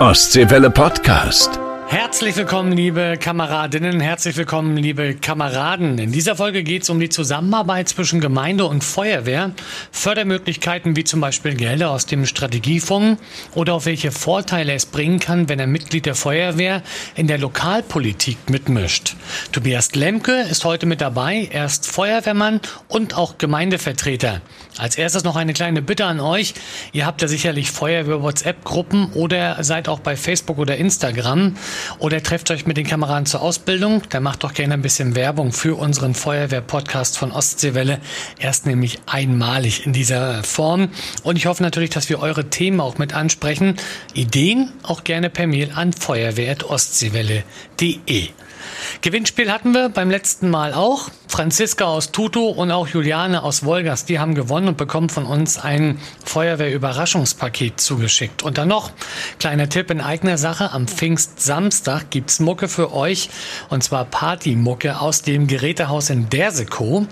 Ostseewelle 0.00 0.70
Podcast. 0.70 1.60
Herzlich 1.86 2.34
willkommen, 2.36 2.72
liebe 2.72 3.18
Kameradinnen, 3.20 4.00
herzlich 4.00 4.34
willkommen, 4.38 4.78
liebe 4.78 5.14
Kameraden. 5.14 5.98
In 5.98 6.10
dieser 6.10 6.36
Folge 6.36 6.62
geht 6.62 6.84
es 6.84 6.88
um 6.88 7.00
die 7.00 7.10
Zusammenarbeit 7.10 7.90
zwischen 7.90 8.20
Gemeinde 8.20 8.64
und 8.64 8.82
Feuerwehr, 8.82 9.52
Fördermöglichkeiten 9.90 10.96
wie 10.96 11.04
zum 11.04 11.20
Beispiel 11.20 11.54
Gelder 11.54 11.90
aus 11.90 12.06
dem 12.06 12.24
Strategiefonds 12.24 13.20
oder 13.54 13.74
auf 13.74 13.84
welche 13.84 14.10
Vorteile 14.10 14.72
es 14.72 14.86
bringen 14.86 15.18
kann, 15.18 15.50
wenn 15.50 15.60
ein 15.60 15.70
Mitglied 15.70 16.06
der 16.06 16.14
Feuerwehr 16.14 16.82
in 17.14 17.26
der 17.26 17.36
Lokalpolitik 17.36 18.48
mitmischt. 18.48 19.16
Tobias 19.52 19.94
Lemke 19.94 20.46
ist 20.50 20.64
heute 20.64 20.86
mit 20.86 21.02
dabei. 21.02 21.46
Er 21.52 21.66
ist 21.66 21.90
Feuerwehrmann 21.90 22.60
und 22.88 23.18
auch 23.18 23.36
Gemeindevertreter. 23.36 24.40
Als 24.80 24.96
erstes 24.96 25.24
noch 25.24 25.36
eine 25.36 25.52
kleine 25.52 25.82
Bitte 25.82 26.06
an 26.06 26.20
euch. 26.20 26.54
Ihr 26.92 27.04
habt 27.04 27.20
ja 27.20 27.28
sicherlich 27.28 27.70
Feuerwehr-WhatsApp-Gruppen 27.70 29.12
oder 29.12 29.62
seid 29.62 29.90
auch 29.90 30.00
bei 30.00 30.16
Facebook 30.16 30.56
oder 30.56 30.78
Instagram 30.78 31.54
oder 31.98 32.22
trefft 32.22 32.50
euch 32.50 32.64
mit 32.64 32.78
den 32.78 32.86
Kameraden 32.86 33.26
zur 33.26 33.42
Ausbildung. 33.42 34.00
Dann 34.08 34.22
macht 34.22 34.42
doch 34.42 34.54
gerne 34.54 34.72
ein 34.72 34.80
bisschen 34.80 35.14
Werbung 35.14 35.52
für 35.52 35.78
unseren 35.78 36.14
Feuerwehr-Podcast 36.14 37.18
von 37.18 37.30
Ostseewelle. 37.30 38.00
Erst 38.38 38.64
nämlich 38.64 39.00
einmalig 39.04 39.84
in 39.84 39.92
dieser 39.92 40.42
Form. 40.44 40.88
Und 41.24 41.36
ich 41.36 41.44
hoffe 41.44 41.62
natürlich, 41.62 41.90
dass 41.90 42.08
wir 42.08 42.20
eure 42.20 42.48
Themen 42.48 42.80
auch 42.80 42.96
mit 42.96 43.12
ansprechen. 43.12 43.76
Ideen 44.14 44.72
auch 44.82 45.04
gerne 45.04 45.28
per 45.28 45.46
Mail 45.46 45.72
an 45.74 45.92
feuerwehr.ostseewelle.de. 45.92 48.30
Gewinnspiel 49.00 49.50
hatten 49.50 49.72
wir 49.72 49.88
beim 49.88 50.10
letzten 50.10 50.50
Mal 50.50 50.74
auch. 50.74 51.10
Franziska 51.28 51.84
aus 51.84 52.12
Tutu 52.12 52.48
und 52.48 52.70
auch 52.70 52.88
Juliane 52.88 53.42
aus 53.42 53.64
Wolgast, 53.64 54.08
die 54.08 54.18
haben 54.18 54.34
gewonnen 54.34 54.68
und 54.70 54.76
bekommen 54.76 55.10
von 55.10 55.26
uns 55.26 55.58
ein 55.58 55.98
Feuerwehrüberraschungspaket 56.24 57.80
zugeschickt. 57.80 58.42
Und 58.42 58.56
dann 58.56 58.68
noch, 58.68 58.90
kleiner 59.38 59.68
Tipp 59.68 59.90
in 59.90 60.00
eigener 60.00 60.38
Sache, 60.38 60.72
am 60.72 60.88
Pfingstsamstag 60.88 62.08
gibt's 62.10 62.40
Mucke 62.40 62.68
für 62.68 62.94
euch 62.94 63.28
und 63.68 63.84
zwar 63.84 64.06
Partymucke 64.06 64.98
aus 65.00 65.20
dem 65.22 65.46
Gerätehaus 65.46 66.08
in 66.08 66.30
Dersekow. 66.30 67.04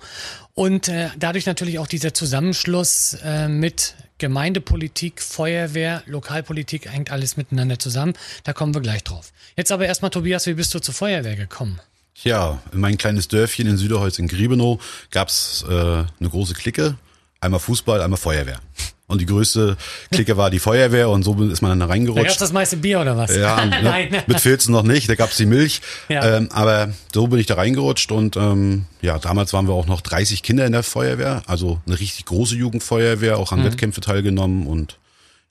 und 0.56 0.88
äh, 0.88 1.10
dadurch 1.18 1.46
natürlich 1.46 1.80
auch 1.80 1.88
dieser 1.88 2.14
Zusammenschluss 2.14 3.18
äh, 3.24 3.48
mit 3.48 3.96
Gemeindepolitik, 4.18 5.22
Feuerwehr, 5.22 6.02
Lokalpolitik 6.06 6.90
hängt 6.90 7.12
alles 7.12 7.36
miteinander 7.36 7.78
zusammen. 7.78 8.14
Da 8.46 8.54
kommen 8.54 8.74
wir 8.74 8.82
gleich 8.82 9.04
drauf. 9.04 9.34
Jetzt 9.58 9.72
aber 9.74 9.86
erstmal, 9.86 10.12
Tobias, 10.12 10.48
wie 10.48 10.54
bist 10.54 10.74
du 10.74 10.80
zur 10.80 10.94
Feuerwehr 10.94 11.36
gekommen? 11.36 11.82
Ja, 12.24 12.62
in 12.72 12.80
mein 12.80 12.98
kleines 12.98 13.28
Dörfchen 13.28 13.68
in 13.68 13.78
Süderholz 13.78 14.18
in 14.18 14.30
Griebenow 14.30 14.82
gab's 15.12 15.66
äh, 15.68 15.72
eine 15.72 16.30
große 16.30 16.54
Clique. 16.54 16.96
Einmal 17.42 17.60
Fußball, 17.60 18.02
einmal 18.02 18.18
Feuerwehr. 18.18 18.62
Und 19.08 19.22
die 19.22 19.28
größte 19.28 19.78
Clique 20.12 20.36
war 20.36 20.50
die 20.50 20.58
Feuerwehr 20.58 21.10
und 21.10 21.22
so 21.22 21.36
ist 21.44 21.62
man 21.62 21.78
dann 21.80 21.88
reingerutscht. 21.88 22.24
Da 22.24 22.28
gab's 22.28 22.40
das 22.40 22.54
meiste 22.54 22.78
Bier 22.78 23.02
oder 23.02 23.16
was? 23.16 23.36
Ja, 23.36 23.64
ne, 23.66 24.24
mit 24.26 24.40
Filzen 24.40 24.72
noch 24.72 24.82
nicht, 24.82 25.08
da 25.08 25.16
gab's 25.16 25.38
die 25.38 25.46
Milch. 25.46 25.82
Ja. 26.10 26.38
Ähm, 26.38 26.50
aber 26.52 26.90
so 27.14 27.28
bin 27.28 27.40
ich 27.40 27.46
da 27.46 27.54
reingerutscht 27.54 28.12
und 28.12 28.36
ähm, 28.36 28.86
ja, 29.02 29.20
damals 29.20 29.54
waren 29.54 29.68
wir 29.68 29.74
auch 29.74 29.86
noch 29.86 30.02
30 30.02 30.42
Kinder 30.42 30.66
in 30.66 30.72
der 30.72 30.82
Feuerwehr, 30.82 31.44
also 31.46 31.80
eine 31.86 32.00
richtig 32.00 32.26
große 32.26 32.56
Jugendfeuerwehr, 32.56 33.38
auch 33.38 33.52
an 33.52 33.60
mhm. 33.60 33.66
Wettkämpfe 33.66 34.02
teilgenommen 34.02 34.66
und 34.66 34.98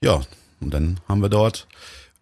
ja, 0.03 0.21
und 0.61 0.75
dann 0.75 0.99
haben 1.09 1.23
wir 1.23 1.29
dort 1.29 1.69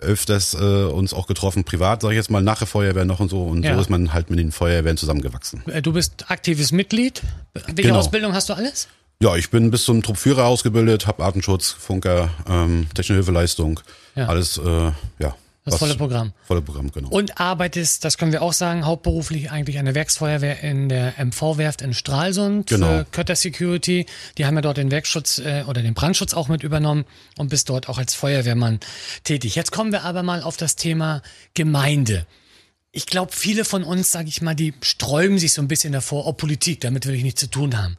öfters 0.02 0.54
äh, 0.54 0.58
uns 0.58 1.14
auch 1.14 1.26
getroffen, 1.26 1.64
privat, 1.64 2.02
sag 2.02 2.10
ich 2.10 2.16
jetzt 2.16 2.30
mal, 2.30 2.42
nach 2.42 2.58
der 2.58 2.66
Feuerwehr 2.66 3.04
noch 3.04 3.20
und 3.20 3.30
so. 3.30 3.44
Und 3.44 3.64
ja. 3.64 3.74
so 3.74 3.80
ist 3.80 3.90
man 3.90 4.12
halt 4.12 4.30
mit 4.30 4.38
den 4.38 4.52
Feuerwehren 4.52 4.96
zusammengewachsen. 4.96 5.62
Äh, 5.68 5.80
du 5.80 5.92
bist 5.92 6.30
aktives 6.30 6.72
Mitglied. 6.72 7.22
Welche 7.54 7.74
genau. 7.74 7.98
Ausbildung 7.98 8.34
hast 8.34 8.48
du 8.48 8.54
alles? 8.54 8.88
Ja, 9.22 9.36
ich 9.36 9.50
bin 9.50 9.70
bis 9.70 9.84
zum 9.84 10.02
Truppführer 10.02 10.46
ausgebildet, 10.46 11.06
habe 11.06 11.22
Artenschutz, 11.22 11.70
Funker, 11.70 12.30
ähm, 12.48 12.88
technische 12.88 13.14
Hilfeleistung, 13.14 13.78
ja. 14.16 14.26
alles, 14.26 14.58
äh, 14.58 14.90
ja. 15.20 15.36
Das 15.64 15.76
volle 15.76 15.94
Programm. 15.94 16.32
Volle 16.42 16.60
Programm, 16.60 16.90
genau. 16.90 17.08
Und 17.08 17.38
arbeitest, 17.38 18.04
das 18.04 18.18
können 18.18 18.32
wir 18.32 18.42
auch 18.42 18.52
sagen, 18.52 18.84
hauptberuflich 18.84 19.52
eigentlich 19.52 19.78
an 19.78 19.84
der 19.84 19.94
Werksfeuerwehr 19.94 20.64
in 20.64 20.88
der 20.88 21.14
MV-Werft 21.24 21.82
in 21.82 21.94
Stralsund 21.94 22.66
genau. 22.66 22.88
für 22.88 23.04
Kötter 23.12 23.36
Security. 23.36 24.06
Die 24.38 24.44
haben 24.44 24.56
ja 24.56 24.60
dort 24.60 24.78
den 24.78 24.90
Werkschutz 24.90 25.38
äh, 25.38 25.62
oder 25.68 25.82
den 25.82 25.94
Brandschutz 25.94 26.34
auch 26.34 26.48
mit 26.48 26.64
übernommen 26.64 27.04
und 27.38 27.48
bist 27.48 27.68
dort 27.68 27.88
auch 27.88 27.98
als 27.98 28.14
Feuerwehrmann 28.14 28.80
tätig. 29.22 29.54
Jetzt 29.54 29.70
kommen 29.70 29.92
wir 29.92 30.02
aber 30.02 30.24
mal 30.24 30.42
auf 30.42 30.56
das 30.56 30.74
Thema 30.74 31.22
Gemeinde. 31.54 32.26
Ich 32.90 33.06
glaube, 33.06 33.30
viele 33.30 33.64
von 33.64 33.84
uns, 33.84 34.10
sage 34.10 34.26
ich 34.26 34.42
mal, 34.42 34.56
die 34.56 34.74
sträuben 34.82 35.38
sich 35.38 35.52
so 35.52 35.62
ein 35.62 35.68
bisschen 35.68 35.92
davor, 35.92 36.26
oh 36.26 36.32
Politik, 36.32 36.80
damit 36.80 37.06
will 37.06 37.14
ich 37.14 37.22
nichts 37.22 37.38
zu 37.38 37.46
tun 37.46 37.80
haben. 37.80 37.96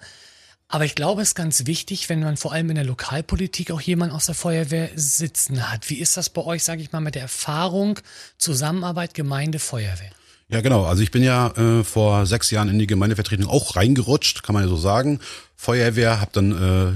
Aber 0.68 0.86
ich 0.86 0.96
glaube, 0.96 1.22
es 1.22 1.30
ist 1.30 1.36
ganz 1.36 1.66
wichtig, 1.68 2.10
wenn 2.10 2.22
man 2.22 2.38
vor 2.38 2.52
allem 2.52 2.70
in 2.70 2.76
der 2.76 2.84
Lokalpolitik 2.84 3.72
auch 3.72 3.82
jemanden 3.82 4.16
aus 4.16 4.26
der 4.26 4.36
Feuerwehr 4.36 4.90
sitzen 4.96 5.72
hat. 5.72 5.90
Wie 5.90 6.00
ist 6.00 6.18
das 6.18 6.30
bei 6.30 6.44
euch, 6.44 6.64
sage 6.64 6.82
ich 6.82 6.92
mal, 6.92 7.00
mit 7.00 7.16
der 7.16 7.22
Erfahrung, 7.24 8.00
Zusammenarbeit, 8.38 9.14
Gemeinde, 9.14 9.60
Feuerwehr? 9.60 10.12
Ja, 10.50 10.62
genau. 10.62 10.86
Also 10.86 11.02
ich 11.02 11.12
bin 11.12 11.24
ja 11.24 11.48
äh, 11.58 11.84
vor 11.84 12.26
sechs 12.26 12.52
Jahren 12.52 12.70
in 12.70 12.80
die 12.80 12.88
Gemeindevertretung 12.88 13.48
auch 13.48 13.76
reingerutscht, 13.76 14.44
kann 14.44 14.54
man 14.54 14.64
ja 14.64 14.70
so 14.70 14.78
sagen. 14.78 15.20
Feuerwehr, 15.56 16.20
habe 16.20 16.32
dann 16.34 16.52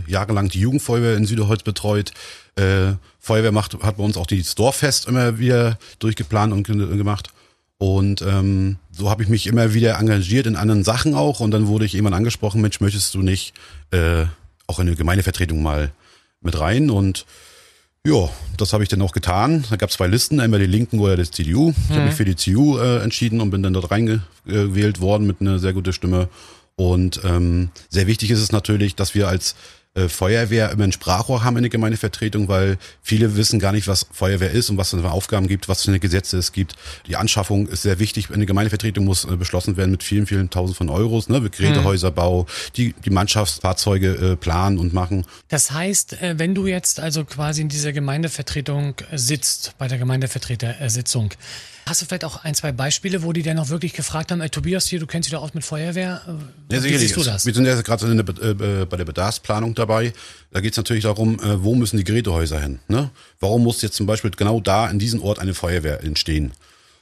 äh, 0.06 0.12
jahrelang 0.12 0.50
die 0.50 0.60
Jugendfeuerwehr 0.60 1.16
in 1.16 1.26
Süderholz 1.26 1.64
betreut. 1.64 2.12
Äh, 2.56 2.94
Feuerwehr 3.20 3.52
macht, 3.52 3.82
hat 3.82 3.98
bei 3.98 4.04
uns 4.04 4.18
auch 4.18 4.28
das 4.28 4.56
Dorffest 4.56 5.08
immer 5.08 5.40
wieder 5.40 5.78
durchgeplant 6.00 6.54
und 6.54 6.66
gemacht. 6.66 7.30
Und 7.80 8.24
ähm, 8.24 8.78
so 8.92 9.10
habe 9.10 9.22
ich 9.22 9.30
mich 9.30 9.46
immer 9.46 9.74
wieder 9.74 10.00
engagiert 10.00 10.48
in 10.48 10.56
anderen 10.56 10.84
Sachen 10.84 11.14
auch. 11.14 11.40
Und 11.40 11.52
dann 11.52 11.68
wurde 11.68 11.86
ich 11.86 11.94
irgendwann 11.94 12.16
angesprochen, 12.16 12.62
Mensch, 12.62 12.82
möchtest 12.82 13.14
du 13.14 13.22
nicht 13.22 13.54
äh, 13.92 14.26
auch 14.66 14.80
in 14.80 14.88
eine 14.88 14.96
Gemeindevertretung 14.96 15.62
mal 15.62 15.92
mit 16.42 16.60
rein? 16.60 16.90
Und 16.90 17.26
ja, 18.06 18.30
das 18.58 18.74
habe 18.74 18.84
ich 18.84 18.90
dann 18.90 19.02
auch 19.02 19.12
getan. 19.12 19.66
Da 19.70 19.76
gab 19.76 19.90
es 19.90 19.98
zwei 19.98 20.08
Listen, 20.08 20.40
einmal 20.40 20.60
die 20.60 20.66
Linken 20.66 21.00
oder 21.00 21.18
die 21.18 21.30
CDU. 21.30 21.70
Ich 21.70 21.90
mhm. 21.90 21.94
habe 21.94 22.06
mich 22.06 22.16
für 22.16 22.26
die 22.26 22.36
CDU 22.36 22.78
äh, 22.78 23.04
entschieden 23.04 23.42
und 23.42 23.52
bin 23.52 23.62
dann 23.62 23.74
dort 23.74 23.92
reingewählt 23.92 25.00
worden 25.00 25.28
mit 25.28 25.42
einer 25.42 25.60
sehr 25.60 25.74
guten 25.74 25.94
Stimme. 25.94 26.30
Und 26.76 27.22
ähm, 27.24 27.70
sehr 27.90 28.08
wichtig 28.08 28.32
ist 28.32 28.40
es 28.40 28.52
natürlich, 28.52 28.96
dass 28.96 29.14
wir 29.14 29.28
als 29.28 29.56
äh, 29.98 30.10
Feuerwehr 30.10 30.72
immer 30.72 30.84
ein 30.84 30.92
Sprachrohr 30.92 31.44
haben 31.44 31.58
in 31.58 31.64
der 31.64 31.70
Gemeindevertretung, 31.70 32.48
weil 32.48 32.78
viele 33.02 33.36
wissen 33.36 33.60
gar 33.60 33.72
nicht, 33.72 33.88
was 33.88 34.06
Feuerwehr 34.12 34.52
ist 34.52 34.70
und 34.70 34.78
was 34.78 34.94
es 34.94 35.02
für 35.02 35.12
Aufgaben 35.12 35.48
gibt, 35.48 35.68
was 35.68 35.84
für 35.84 35.98
Gesetze 36.00 36.38
es 36.38 36.52
gibt. 36.52 36.76
Die 37.08 37.16
Anschaffung 37.16 37.68
ist 37.68 37.82
sehr 37.82 38.00
wichtig. 38.00 38.30
Eine 38.32 38.46
Gemeindevertretung 38.46 39.06
muss 39.06 39.26
äh, 39.26 39.36
beschlossen 39.36 39.76
werden 39.78 39.92
mit 39.92 40.04
vielen, 40.04 40.28
vielen 40.28 40.50
Tausend 40.50 40.78
von 40.78 40.90
Euros, 40.90 41.30
ne? 41.30 41.42
Gerätehäuserbau, 41.42 42.46
die, 42.76 42.94
die 43.06 43.10
Mannschaftsfahrzeuge 43.10 44.14
äh, 44.14 44.36
planen 44.36 44.78
und 44.78 44.94
machen. 44.94 45.26
Das 45.48 45.72
heißt, 45.72 46.22
äh, 46.22 46.36
wenn 46.38 46.54
du 46.54 46.68
jetzt 46.68 47.00
also 47.00 47.26
quasi 47.26 47.62
in 47.62 47.70
dieser 47.70 47.92
Gemeindevertretung 47.92 48.96
sitzt, 49.14 49.74
bei 49.78 49.88
der 49.88 49.98
Gemeindevertretersitzung, 49.98 51.32
Hast 51.88 52.02
du 52.02 52.06
vielleicht 52.06 52.26
auch 52.26 52.44
ein, 52.44 52.54
zwei 52.54 52.74
Beispiele, 52.74 53.24
wo 53.24 53.32
die 53.32 53.44
dann 53.44 53.58
auch 53.60 53.70
wirklich 53.70 53.94
gefragt 53.94 54.32
haben, 54.32 54.42
ey, 54.42 54.50
Tobias 54.50 54.88
hier, 54.88 55.00
du 55.00 55.08
kennst 55.08 55.28
dich 55.28 55.34
doch 55.34 55.42
aus 55.42 55.54
mit 55.54 55.64
Feuerwehr? 55.64 56.22
Ja, 56.70 56.82
sicherlich. 56.82 56.94
Wie 56.94 56.98
siehst 56.98 57.18
du 57.18 57.24
das? 57.24 57.46
Wir 57.46 57.54
sind 57.54 57.66
ja 57.66 57.82
gerade 57.82 58.06
äh, 58.06 58.86
bei 58.86 58.98
der 58.98 59.06
Bedarfsplanung 59.06 59.74
dabei. 59.74 60.14
Da 60.52 60.60
geht 60.60 60.72
es 60.74 60.78
natürlich 60.78 61.04
darum, 61.04 61.40
äh, 61.40 61.64
wo 61.64 61.76
müssen 61.76 61.96
die 61.98 62.04
Gerätehäuser 62.04 62.60
hin? 62.60 62.80
Ne? 62.90 63.10
Warum 63.40 63.64
muss 63.64 63.82
jetzt 63.82 63.96
zum 63.96 64.06
Beispiel 64.06 64.32
genau 64.32 64.60
da 64.60 64.90
in 64.90 65.00
diesem 65.00 65.22
Ort 65.22 65.40
eine 65.40 65.54
Feuerwehr 65.54 66.04
entstehen? 66.04 66.52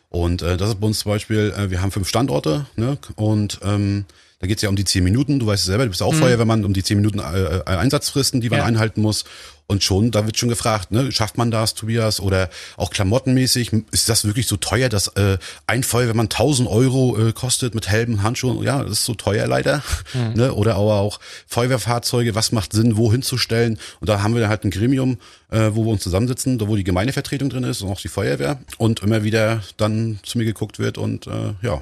Und 0.10 0.44
äh, 0.44 0.56
das 0.56 0.70
ist 0.70 0.80
bei 0.80 0.88
uns 0.88 1.00
zum 1.00 1.12
Beispiel, 1.12 1.54
äh, 1.58 1.72
wir 1.72 1.82
haben 1.82 1.92
fünf 1.92 2.08
Standorte 2.08 2.68
ne? 2.76 2.98
und 3.16 3.60
ähm, 3.64 4.06
da 4.45 4.45
Da 4.45 4.47
geht's 4.47 4.62
ja 4.62 4.69
um 4.69 4.75
die 4.75 4.86
zehn 4.86 5.03
Minuten. 5.03 5.39
Du 5.39 5.47
weißt 5.47 5.62
es 5.62 5.65
selber, 5.65 5.86
du 5.86 5.89
bist 5.89 6.03
auch 6.03 6.13
mhm. 6.13 6.18
Feuerwehrmann, 6.18 6.65
um 6.65 6.74
die 6.74 6.83
zehn 6.83 6.97
Minuten 6.97 7.18
äh, 7.18 7.57
äh, 7.57 7.63
Einsatzfristen, 7.65 8.42
die 8.42 8.51
man 8.51 8.59
ja. 8.59 8.65
einhalten 8.65 9.01
muss. 9.01 9.25
Und 9.65 9.83
schon, 9.83 10.12
da 10.12 10.27
wird 10.27 10.38
schon 10.38 10.50
gefragt, 10.50 10.92
ne, 10.92 11.12
schafft 11.12 11.39
man 11.39 11.50
das, 11.50 11.74
Tobias? 11.74 12.19
Oder 12.19 12.51
auch 12.77 12.92
klamottenmäßig, 12.92 13.71
ist 13.89 14.07
das 14.07 14.24
wirklich 14.24 14.45
so 14.45 14.57
teuer, 14.57 14.88
dass 14.88 15.07
äh, 15.15 15.39
ein 15.65 15.81
Feuerwehrmann 15.81 16.27
1000 16.27 16.69
Euro 16.69 17.18
äh, 17.18 17.33
kostet 17.33 17.74
mit 17.74 17.89
Helmen, 17.89 18.21
Handschuhen? 18.21 18.62
Ja, 18.62 18.83
das 18.83 19.00
ist 19.00 19.06
so 19.06 19.15
teuer 19.15 19.47
leider. 19.47 19.81
Mhm. 20.13 20.33
Ne? 20.36 20.53
Oder 20.53 20.75
aber 20.75 21.00
auch 21.00 21.19
Feuerwehrfahrzeuge, 21.48 22.36
was 22.36 22.51
macht 22.51 22.74
Sinn, 22.74 22.98
wo 22.98 23.12
hinzustellen? 23.12 23.80
Und 24.00 24.07
da 24.07 24.21
haben 24.21 24.36
wir 24.36 24.48
halt 24.48 24.63
ein 24.63 24.69
Gremium, 24.69 25.18
äh, 25.50 25.71
wo 25.74 25.86
wir 25.86 25.91
uns 25.91 26.03
zusammensitzen, 26.03 26.59
da 26.59 26.68
wo 26.68 26.75
die 26.75 26.83
Gemeindevertretung 26.83 27.50
drin 27.50 27.63
ist 27.63 27.81
und 27.81 27.89
auch 27.89 28.00
die 28.00 28.09
Feuerwehr 28.09 28.59
und 28.77 29.00
immer 29.00 29.24
wieder 29.24 29.63
dann 29.77 30.19
zu 30.21 30.38
mir 30.38 30.45
geguckt 30.45 30.77
wird 30.77 31.00
und 31.00 31.25
äh, 31.25 31.56
ja, 31.63 31.81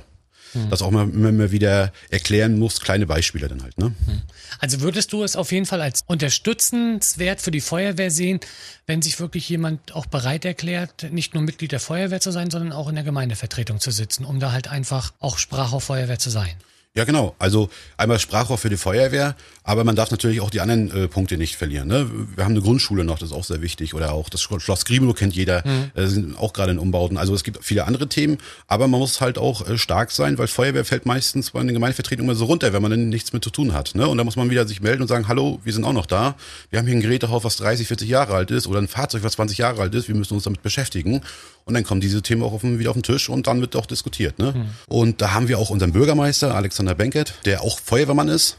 hm. 0.54 0.70
das 0.70 0.82
auch 0.82 0.92
mal 0.92 1.10
immer, 1.10 1.30
immer 1.30 1.52
wieder 1.52 1.92
erklären 2.10 2.58
muss, 2.58 2.80
kleine 2.80 3.06
Beispiele 3.06 3.48
dann 3.48 3.64
halt. 3.64 3.78
Ne? 3.78 3.86
Hm. 3.86 4.22
Also 4.60 4.82
würdest 4.82 5.14
du 5.14 5.24
es 5.24 5.36
auf 5.36 5.52
jeden 5.52 5.66
Fall 5.66 5.82
als 5.82 6.04
unterstützenswert 6.08 7.42
für 7.42 7.52
die 7.52 7.62
Feuerwehr 7.62 8.12
sehen, 8.12 8.40
wenn 8.88 9.02
sich 9.02 9.20
wirklich 9.20 9.48
jemand 9.50 9.94
auch 9.96 10.06
bereit 10.06 10.46
erklärt, 10.46 11.12
nicht 11.12 11.34
nur 11.34 11.44
Mitglied 11.44 11.72
der 11.72 11.80
Feuerwehr 11.80 12.22
zu 12.22 12.32
sein, 12.32 12.50
sondern 12.50 12.72
auch 12.72 12.88
in 12.90 12.96
der 12.96 13.04
Gemeindevertretung 13.04 13.80
zu 13.80 13.92
sitzen, 13.92 14.26
um 14.26 14.40
da 14.40 14.52
halt 14.52 14.68
einfach 14.68 15.14
auch 15.20 15.38
Sprachrohr 15.38 15.82
Feuerwehr 15.82 16.20
zu 16.20 16.30
sein? 16.30 16.56
Ja, 16.96 17.06
genau. 17.06 17.36
Also 17.40 17.70
einmal 17.98 18.20
Sprachrohr 18.20 18.60
für 18.60 18.70
die 18.70 18.78
Feuerwehr, 18.78 19.36
aber 19.64 19.84
man 19.84 19.96
darf 19.96 20.12
natürlich 20.12 20.42
auch 20.42 20.52
die 20.52 20.62
anderen 20.62 20.92
äh, 20.92 21.08
Punkte 21.08 21.38
nicht 21.38 21.56
verlieren. 21.56 21.88
Ne? 21.88 22.08
Wir 22.36 22.44
haben 22.44 22.52
eine 22.52 22.62
Grundschule 22.62 23.04
noch, 23.04 23.18
das 23.18 23.32
ist 23.32 23.36
auch 23.36 23.44
sehr 23.44 23.64
wichtig. 23.64 23.96
Oder 23.96 24.14
auch 24.14 24.30
das 24.30 24.44
Schloss 24.44 24.86
Griebenow 24.86 25.16
kennt 25.16 25.34
jeder, 25.34 25.64
mhm. 25.66 25.92
äh, 26.00 26.06
sind 26.06 26.38
auch 26.38 26.54
gerade 26.54 26.72
in 26.72 26.78
Umbauten. 26.78 27.18
Also 27.18 27.34
es 27.34 27.44
gibt 27.44 27.66
viele 27.66 27.86
andere 27.86 28.10
Themen, 28.10 28.38
aber 28.68 28.88
man 28.88 29.00
muss 29.00 29.22
halt 29.22 29.40
auch 29.40 29.68
äh, 29.68 29.80
stark 29.80 30.12
sein, 30.12 30.38
weil 30.38 30.46
Feuerwehr 30.46 30.86
fällt 30.86 31.08
meistens 31.08 31.50
bei 31.50 31.64
den 31.64 31.74
Gemeindevertretungen 31.74 32.30
immer 32.30 32.38
so 32.38 32.46
runter, 32.46 32.74
wenn 32.74 32.84
man 32.84 32.92
dann 32.92 33.10
nichts 33.10 33.34
mit 33.34 33.44
zu 33.44 33.50
tun 33.50 33.74
hat. 33.74 33.96
Ne? 33.96 34.08
Und 34.08 34.20
da 34.20 34.24
muss 34.24 34.36
man 34.36 34.52
wieder 34.52 34.68
sich 34.68 34.80
melden 34.80 35.02
und 35.02 35.08
sagen, 35.08 35.28
hallo, 35.28 35.60
wir 35.64 35.74
sind 35.74 35.86
auch 35.86 35.94
noch 35.94 36.06
da. 36.06 36.36
Wir 36.70 36.78
haben 36.78 36.86
hier 36.86 36.96
ein 36.96 37.02
Gerätehaus, 37.02 37.44
was 37.44 37.56
30, 37.56 37.88
40 37.88 38.08
Jahre 38.08 38.36
alt 38.36 38.52
ist 38.52 38.68
oder 38.68 38.78
ein 38.78 38.88
Fahrzeug, 38.88 39.24
was 39.24 39.34
20 39.34 39.58
Jahre 39.58 39.82
alt 39.82 39.96
ist. 39.96 40.08
Wir 40.08 40.16
müssen 40.16 40.36
uns 40.36 40.44
damit 40.44 40.62
beschäftigen. 40.62 41.22
Und 41.66 41.76
dann 41.76 41.84
kommen 41.84 42.02
diese 42.02 42.22
Themen 42.22 42.44
auch 42.44 42.54
auf, 42.54 42.64
wieder 42.64 42.90
auf 42.90 42.96
den 42.96 43.04
Tisch 43.04 43.30
und 43.30 43.48
dann 43.48 43.62
wird 43.62 43.76
auch 43.76 43.86
diskutiert. 43.86 44.40
Ne? 44.40 44.54
Mhm. 44.56 44.66
Und 44.88 45.22
da 45.22 45.34
haben 45.34 45.48
wir 45.48 45.60
auch 45.60 45.70
unseren 45.70 45.94
Bürgermeister, 45.94 46.56
Alexander 46.56 46.96
Benkert, 46.96 47.36
der 47.46 47.62
auch 47.62 47.80
Feuerwehrmann 47.80 48.28
ist. 48.28 48.58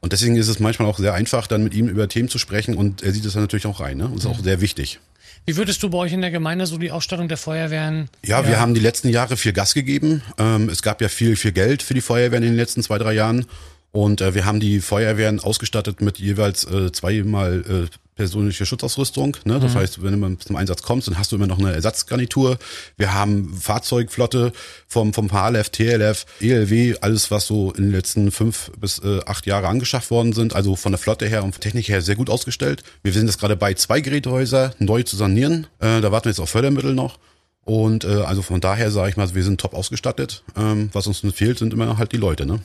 Und 0.00 0.12
deswegen 0.12 0.36
ist 0.36 0.48
es 0.48 0.60
manchmal 0.60 0.88
auch 0.88 0.98
sehr 0.98 1.14
einfach, 1.14 1.46
dann 1.46 1.64
mit 1.64 1.74
ihm 1.74 1.88
über 1.88 2.08
Themen 2.08 2.28
zu 2.28 2.38
sprechen 2.38 2.74
und 2.74 3.02
er 3.02 3.12
sieht 3.12 3.24
das 3.24 3.32
dann 3.32 3.42
natürlich 3.42 3.66
auch 3.66 3.80
rein. 3.80 3.96
Ne? 3.96 4.06
Und 4.06 4.18
ist 4.18 4.26
auch 4.26 4.38
sehr 4.38 4.60
wichtig. 4.60 5.00
Wie 5.46 5.56
würdest 5.56 5.82
du 5.82 5.90
bei 5.90 5.98
euch 5.98 6.12
in 6.12 6.22
der 6.22 6.30
Gemeinde 6.30 6.66
so 6.66 6.78
die 6.78 6.90
Ausstattung 6.90 7.28
der 7.28 7.36
Feuerwehren? 7.36 8.08
Ja, 8.24 8.40
ja. 8.40 8.48
wir 8.48 8.60
haben 8.60 8.74
die 8.74 8.80
letzten 8.80 9.08
Jahre 9.08 9.36
viel 9.36 9.52
Gas 9.52 9.74
gegeben. 9.74 10.22
Ähm, 10.38 10.68
es 10.68 10.82
gab 10.82 11.02
ja 11.02 11.08
viel, 11.08 11.36
viel 11.36 11.52
Geld 11.52 11.82
für 11.82 11.92
die 11.92 12.00
Feuerwehren 12.00 12.44
in 12.44 12.50
den 12.50 12.56
letzten 12.56 12.82
zwei, 12.82 12.98
drei 12.98 13.12
Jahren. 13.12 13.46
Und 13.92 14.20
äh, 14.20 14.34
wir 14.34 14.44
haben 14.44 14.58
die 14.58 14.80
Feuerwehren 14.80 15.38
ausgestattet 15.40 16.00
mit 16.00 16.18
jeweils 16.18 16.64
äh, 16.64 16.90
zweimal 16.92 17.88
äh, 17.88 17.96
persönliche 18.14 18.66
Schutzausrüstung. 18.66 19.36
Ne? 19.44 19.58
Das 19.60 19.74
mhm. 19.74 19.78
heißt, 19.78 20.02
wenn 20.02 20.20
du 20.20 20.34
zum 20.36 20.56
Einsatz 20.56 20.82
kommst, 20.82 21.08
dann 21.08 21.18
hast 21.18 21.32
du 21.32 21.36
immer 21.36 21.46
noch 21.46 21.58
eine 21.58 21.72
Ersatzgarnitur. 21.72 22.58
Wir 22.96 23.14
haben 23.14 23.56
Fahrzeugflotte 23.56 24.52
vom, 24.86 25.12
vom 25.12 25.30
HLF, 25.30 25.70
TLF, 25.70 26.26
ELW, 26.40 26.96
alles, 27.00 27.30
was 27.30 27.46
so 27.46 27.72
in 27.72 27.84
den 27.84 27.92
letzten 27.92 28.30
fünf 28.30 28.70
bis 28.78 28.98
äh, 29.00 29.20
acht 29.26 29.46
Jahre 29.46 29.68
angeschafft 29.68 30.10
worden 30.10 30.32
sind. 30.32 30.54
Also 30.54 30.76
von 30.76 30.92
der 30.92 30.98
Flotte 30.98 31.26
her 31.26 31.44
und 31.44 31.52
von 31.52 31.60
Technik 31.60 31.88
her 31.88 32.02
sehr 32.02 32.16
gut 32.16 32.30
ausgestellt. 32.30 32.82
Wir 33.02 33.12
sind 33.12 33.26
jetzt 33.26 33.38
gerade 33.38 33.56
bei 33.56 33.74
zwei 33.74 34.00
Gerätehäuser 34.00 34.74
neu 34.78 35.02
zu 35.02 35.16
sanieren. 35.16 35.66
Äh, 35.80 36.00
da 36.00 36.12
warten 36.12 36.26
wir 36.26 36.30
jetzt 36.30 36.40
auf 36.40 36.50
Fördermittel 36.50 36.94
noch. 36.94 37.18
Und 37.64 38.04
äh, 38.04 38.08
also 38.08 38.42
von 38.42 38.60
daher 38.60 38.90
sage 38.90 39.10
ich 39.10 39.16
mal, 39.16 39.34
wir 39.34 39.42
sind 39.42 39.60
top 39.60 39.74
ausgestattet. 39.74 40.44
Ähm, 40.56 40.90
was 40.92 41.06
uns 41.06 41.22
fehlt, 41.34 41.58
sind 41.58 41.72
immer 41.72 41.96
halt 41.98 42.12
die 42.12 42.18
Leute. 42.18 42.46
Ne? 42.46 42.60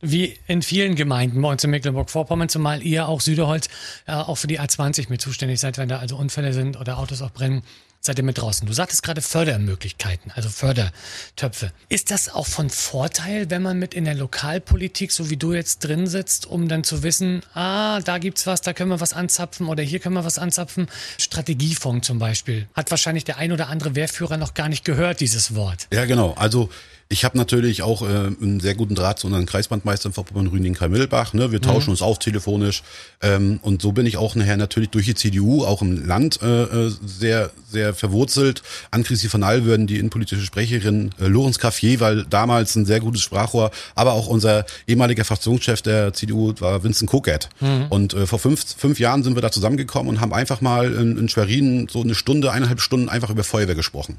Wie 0.00 0.36
in 0.46 0.62
vielen 0.62 0.94
Gemeinden 0.94 1.40
bei 1.42 1.50
uns 1.50 1.64
in 1.64 1.70
Mecklenburg-Vorpommern, 1.70 2.48
zumal 2.48 2.82
ihr 2.82 3.08
auch 3.08 3.20
Süderholz 3.20 3.68
äh, 4.06 4.12
auch 4.12 4.36
für 4.36 4.46
die 4.46 4.60
A20 4.60 5.06
mit 5.08 5.20
zuständig 5.20 5.60
seid, 5.60 5.78
wenn 5.78 5.88
da 5.88 5.98
also 5.98 6.16
Unfälle 6.16 6.52
sind 6.52 6.78
oder 6.78 6.98
Autos 6.98 7.22
auch 7.22 7.30
brennen, 7.30 7.62
seid 8.00 8.18
ihr 8.18 8.24
mit 8.24 8.38
draußen. 8.38 8.66
Du 8.66 8.72
sagtest 8.72 9.02
gerade 9.02 9.20
Fördermöglichkeiten, 9.20 10.32
also 10.34 10.48
Fördertöpfe. 10.48 11.70
Ist 11.90 12.10
das 12.10 12.30
auch 12.30 12.46
von 12.46 12.70
Vorteil, 12.70 13.50
wenn 13.50 13.62
man 13.62 13.78
mit 13.78 13.92
in 13.92 14.06
der 14.06 14.14
Lokalpolitik, 14.14 15.12
so 15.12 15.28
wie 15.28 15.36
du 15.36 15.52
jetzt 15.52 15.80
drin 15.80 16.06
sitzt, 16.06 16.46
um 16.46 16.68
dann 16.68 16.82
zu 16.82 17.02
wissen, 17.02 17.42
ah, 17.52 18.00
da 18.00 18.18
gibt's 18.18 18.46
was, 18.46 18.62
da 18.62 18.72
können 18.72 18.90
wir 18.90 19.00
was 19.00 19.12
anzapfen 19.12 19.68
oder 19.68 19.82
hier 19.82 19.98
können 19.98 20.14
wir 20.14 20.24
was 20.24 20.38
anzapfen? 20.38 20.88
Strategiefonds 21.18 22.06
zum 22.06 22.18
Beispiel. 22.18 22.66
Hat 22.74 22.90
wahrscheinlich 22.90 23.24
der 23.24 23.36
ein 23.36 23.52
oder 23.52 23.68
andere 23.68 23.94
Wehrführer 23.94 24.38
noch 24.38 24.54
gar 24.54 24.70
nicht 24.70 24.84
gehört, 24.84 25.20
dieses 25.20 25.54
Wort. 25.54 25.86
Ja, 25.92 26.06
genau. 26.06 26.32
Also 26.32 26.70
ich 27.12 27.24
habe 27.24 27.36
natürlich 27.36 27.82
auch 27.82 28.02
äh, 28.02 28.06
einen 28.06 28.60
sehr 28.60 28.76
guten 28.76 28.94
Draht 28.94 29.18
zu 29.18 29.26
unseren 29.26 29.44
Kreisbandmeistern 29.44 30.12
Vorpommern 30.12 30.46
Rüding 30.46 30.74
Kai 30.74 30.88
Mittelbach. 30.88 31.34
Ne? 31.34 31.50
Wir 31.50 31.58
mhm. 31.58 31.62
tauschen 31.62 31.88
mhm. 31.88 31.94
uns 31.94 32.02
auch 32.02 32.18
telefonisch. 32.18 32.84
Ähm, 33.20 33.58
und 33.62 33.82
so 33.82 33.90
bin 33.90 34.06
ich 34.06 34.16
auch 34.16 34.36
nachher 34.36 34.56
natürlich 34.56 34.90
durch 34.90 35.06
die 35.06 35.16
CDU 35.16 35.64
auch 35.64 35.82
im 35.82 36.06
Land 36.06 36.40
äh, 36.40 36.62
äh, 36.62 36.92
sehr, 37.04 37.50
sehr 37.68 37.94
verwurzelt. 37.94 38.62
An-Christi 38.92 39.28
von 39.28 39.42
Allwürden, 39.42 39.88
die 39.88 39.98
innenpolitische 39.98 40.42
Sprecherin, 40.42 41.10
äh, 41.20 41.26
Lorenz 41.26 41.58
Caffier, 41.58 41.98
weil 41.98 42.26
damals 42.26 42.76
ein 42.76 42.86
sehr 42.86 43.00
gutes 43.00 43.22
Sprachrohr, 43.22 43.72
aber 43.96 44.12
auch 44.12 44.28
unser 44.28 44.64
ehemaliger 44.86 45.24
Fraktionschef 45.24 45.82
der 45.82 46.12
CDU 46.12 46.54
war 46.60 46.84
Vincent 46.84 47.10
Kokert. 47.10 47.48
Mhm. 47.58 47.86
Und 47.90 48.14
äh, 48.14 48.26
vor 48.28 48.38
fünf, 48.38 48.64
fünf 48.76 49.00
Jahren 49.00 49.24
sind 49.24 49.34
wir 49.34 49.42
da 49.42 49.50
zusammengekommen 49.50 50.10
und 50.10 50.20
haben 50.20 50.32
einfach 50.32 50.60
mal 50.60 50.94
in, 50.94 51.18
in 51.18 51.28
Schwerin 51.28 51.88
so 51.90 52.02
eine 52.02 52.14
Stunde, 52.14 52.52
eineinhalb 52.52 52.80
Stunden 52.80 53.08
einfach 53.08 53.30
über 53.30 53.42
Feuerwehr 53.42 53.74
gesprochen 53.74 54.18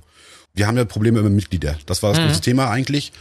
wir 0.54 0.68
haben 0.68 0.78
ja 0.78 0.86
Probleme 0.86 1.22
mit 1.22 1.34
Mitglieder. 1.34 1.78
Das 1.86 2.04
war 2.04 2.12
das 2.12 2.22
mhm. 2.22 2.28
große 2.28 2.42
Thema 2.42 2.70
eigentlich. 2.70 3.12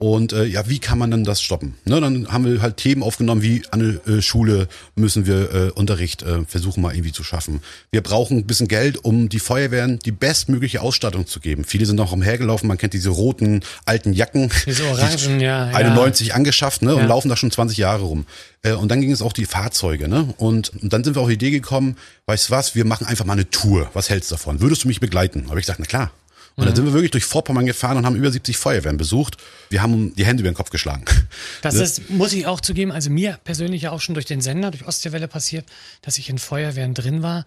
Und 0.00 0.32
äh, 0.32 0.46
ja, 0.46 0.66
wie 0.66 0.78
kann 0.78 0.96
man 0.96 1.10
dann 1.10 1.24
das 1.24 1.42
stoppen? 1.42 1.74
Ne, 1.84 2.00
dann 2.00 2.32
haben 2.32 2.46
wir 2.46 2.62
halt 2.62 2.78
Themen 2.78 3.02
aufgenommen, 3.02 3.42
wie 3.42 3.64
an 3.70 4.00
der 4.06 4.14
äh, 4.14 4.22
Schule 4.22 4.66
müssen 4.94 5.26
wir 5.26 5.52
äh, 5.52 5.70
Unterricht 5.72 6.22
äh, 6.22 6.42
versuchen 6.46 6.80
mal 6.80 6.94
irgendwie 6.94 7.12
zu 7.12 7.22
schaffen. 7.22 7.60
Wir 7.90 8.02
brauchen 8.02 8.38
ein 8.38 8.46
bisschen 8.46 8.66
Geld, 8.66 9.04
um 9.04 9.28
die 9.28 9.40
Feuerwehren 9.40 9.98
die 9.98 10.10
bestmögliche 10.10 10.80
Ausstattung 10.80 11.26
zu 11.26 11.38
geben. 11.38 11.64
Viele 11.64 11.84
sind 11.84 12.00
auch 12.00 12.12
umhergelaufen, 12.12 12.66
man 12.66 12.78
kennt 12.78 12.94
diese 12.94 13.10
roten 13.10 13.60
alten 13.84 14.14
Jacken. 14.14 14.50
Diese 14.64 14.88
Orangen, 14.88 15.38
die 15.38 15.44
ja. 15.44 15.66
91 15.66 16.28
ja. 16.28 16.34
angeschafft 16.34 16.80
ne, 16.80 16.94
und 16.94 17.02
ja. 17.02 17.06
laufen 17.06 17.28
da 17.28 17.36
schon 17.36 17.50
20 17.50 17.76
Jahre 17.76 18.04
rum. 18.04 18.24
Äh, 18.62 18.72
und 18.72 18.88
dann 18.90 19.02
ging 19.02 19.12
es 19.12 19.20
auch 19.20 19.34
die 19.34 19.44
Fahrzeuge. 19.44 20.08
Ne? 20.08 20.32
Und, 20.38 20.72
und 20.82 20.94
dann 20.94 21.04
sind 21.04 21.14
wir 21.14 21.20
auf 21.20 21.28
die 21.28 21.34
Idee 21.34 21.50
gekommen, 21.50 21.98
weißt 22.24 22.48
du 22.48 22.52
was, 22.52 22.74
wir 22.74 22.86
machen 22.86 23.06
einfach 23.06 23.26
mal 23.26 23.34
eine 23.34 23.50
Tour. 23.50 23.90
Was 23.92 24.08
hältst 24.08 24.30
du 24.30 24.36
davon? 24.36 24.62
Würdest 24.62 24.84
du 24.84 24.88
mich 24.88 25.00
begleiten? 25.00 25.50
Habe 25.50 25.60
ich 25.60 25.66
gesagt, 25.66 25.80
na 25.80 25.84
klar. 25.84 26.10
Und 26.60 26.66
dann 26.66 26.72
mhm. 26.72 26.76
sind 26.76 26.86
wir 26.86 26.92
wirklich 26.92 27.10
durch 27.10 27.24
Vorpommern 27.24 27.64
gefahren 27.64 27.96
und 27.96 28.04
haben 28.04 28.16
über 28.16 28.30
70 28.30 28.58
Feuerwehren 28.58 28.98
besucht. 28.98 29.38
Wir 29.70 29.80
haben 29.80 30.14
die 30.14 30.26
Hände 30.26 30.42
über 30.42 30.50
den 30.50 30.56
Kopf 30.56 30.70
geschlagen. 30.70 31.04
Das 31.62 31.74
ne? 31.74 31.82
ist, 31.82 32.10
muss 32.10 32.32
ich 32.32 32.46
auch 32.46 32.60
zugeben, 32.60 32.92
also 32.92 33.10
mir 33.10 33.38
persönlich 33.44 33.82
ja 33.82 33.92
auch 33.92 34.00
schon 34.00 34.14
durch 34.14 34.26
den 34.26 34.40
Sender, 34.40 34.70
durch 34.70 34.86
Ostseewelle 34.86 35.28
passiert, 35.28 35.66
dass 36.02 36.18
ich 36.18 36.28
in 36.28 36.38
Feuerwehren 36.38 36.94
drin 36.94 37.22
war. 37.22 37.44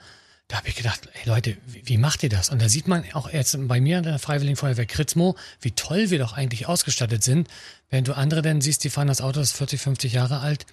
Da 0.48 0.58
habe 0.58 0.68
ich 0.68 0.76
gedacht, 0.76 1.02
ey 1.14 1.30
Leute, 1.30 1.58
wie, 1.68 1.84
wie, 1.86 1.98
macht 1.98 2.24
ihr 2.24 2.30
das? 2.30 2.50
Und 2.50 2.62
da 2.62 2.70
sieht 2.70 2.88
man 2.88 3.04
auch 3.14 3.32
jetzt 3.32 3.58
bei 3.68 3.80
mir 3.80 4.00
in 4.00 4.04
der 4.04 4.20
Freiwilligen 4.20 4.56
Feuerwehr 4.56 4.86
Kritzmo, 4.86 5.36
wie 5.62 5.72
toll 5.72 6.10
wir 6.10 6.20
doch 6.20 6.34
eigentlich 6.34 6.68
ausgestattet 6.68 7.24
sind. 7.24 7.48
Wenn 7.90 8.04
du 8.04 8.14
andere 8.14 8.42
dann 8.42 8.62
siehst, 8.62 8.84
die 8.84 8.90
fahren 8.90 9.08
das 9.08 9.22
Auto, 9.22 9.40
das 9.40 9.52
ist 9.52 9.58
40, 9.58 9.80
50 9.80 10.14
Jahre 10.14 10.40
alt, 10.40 10.66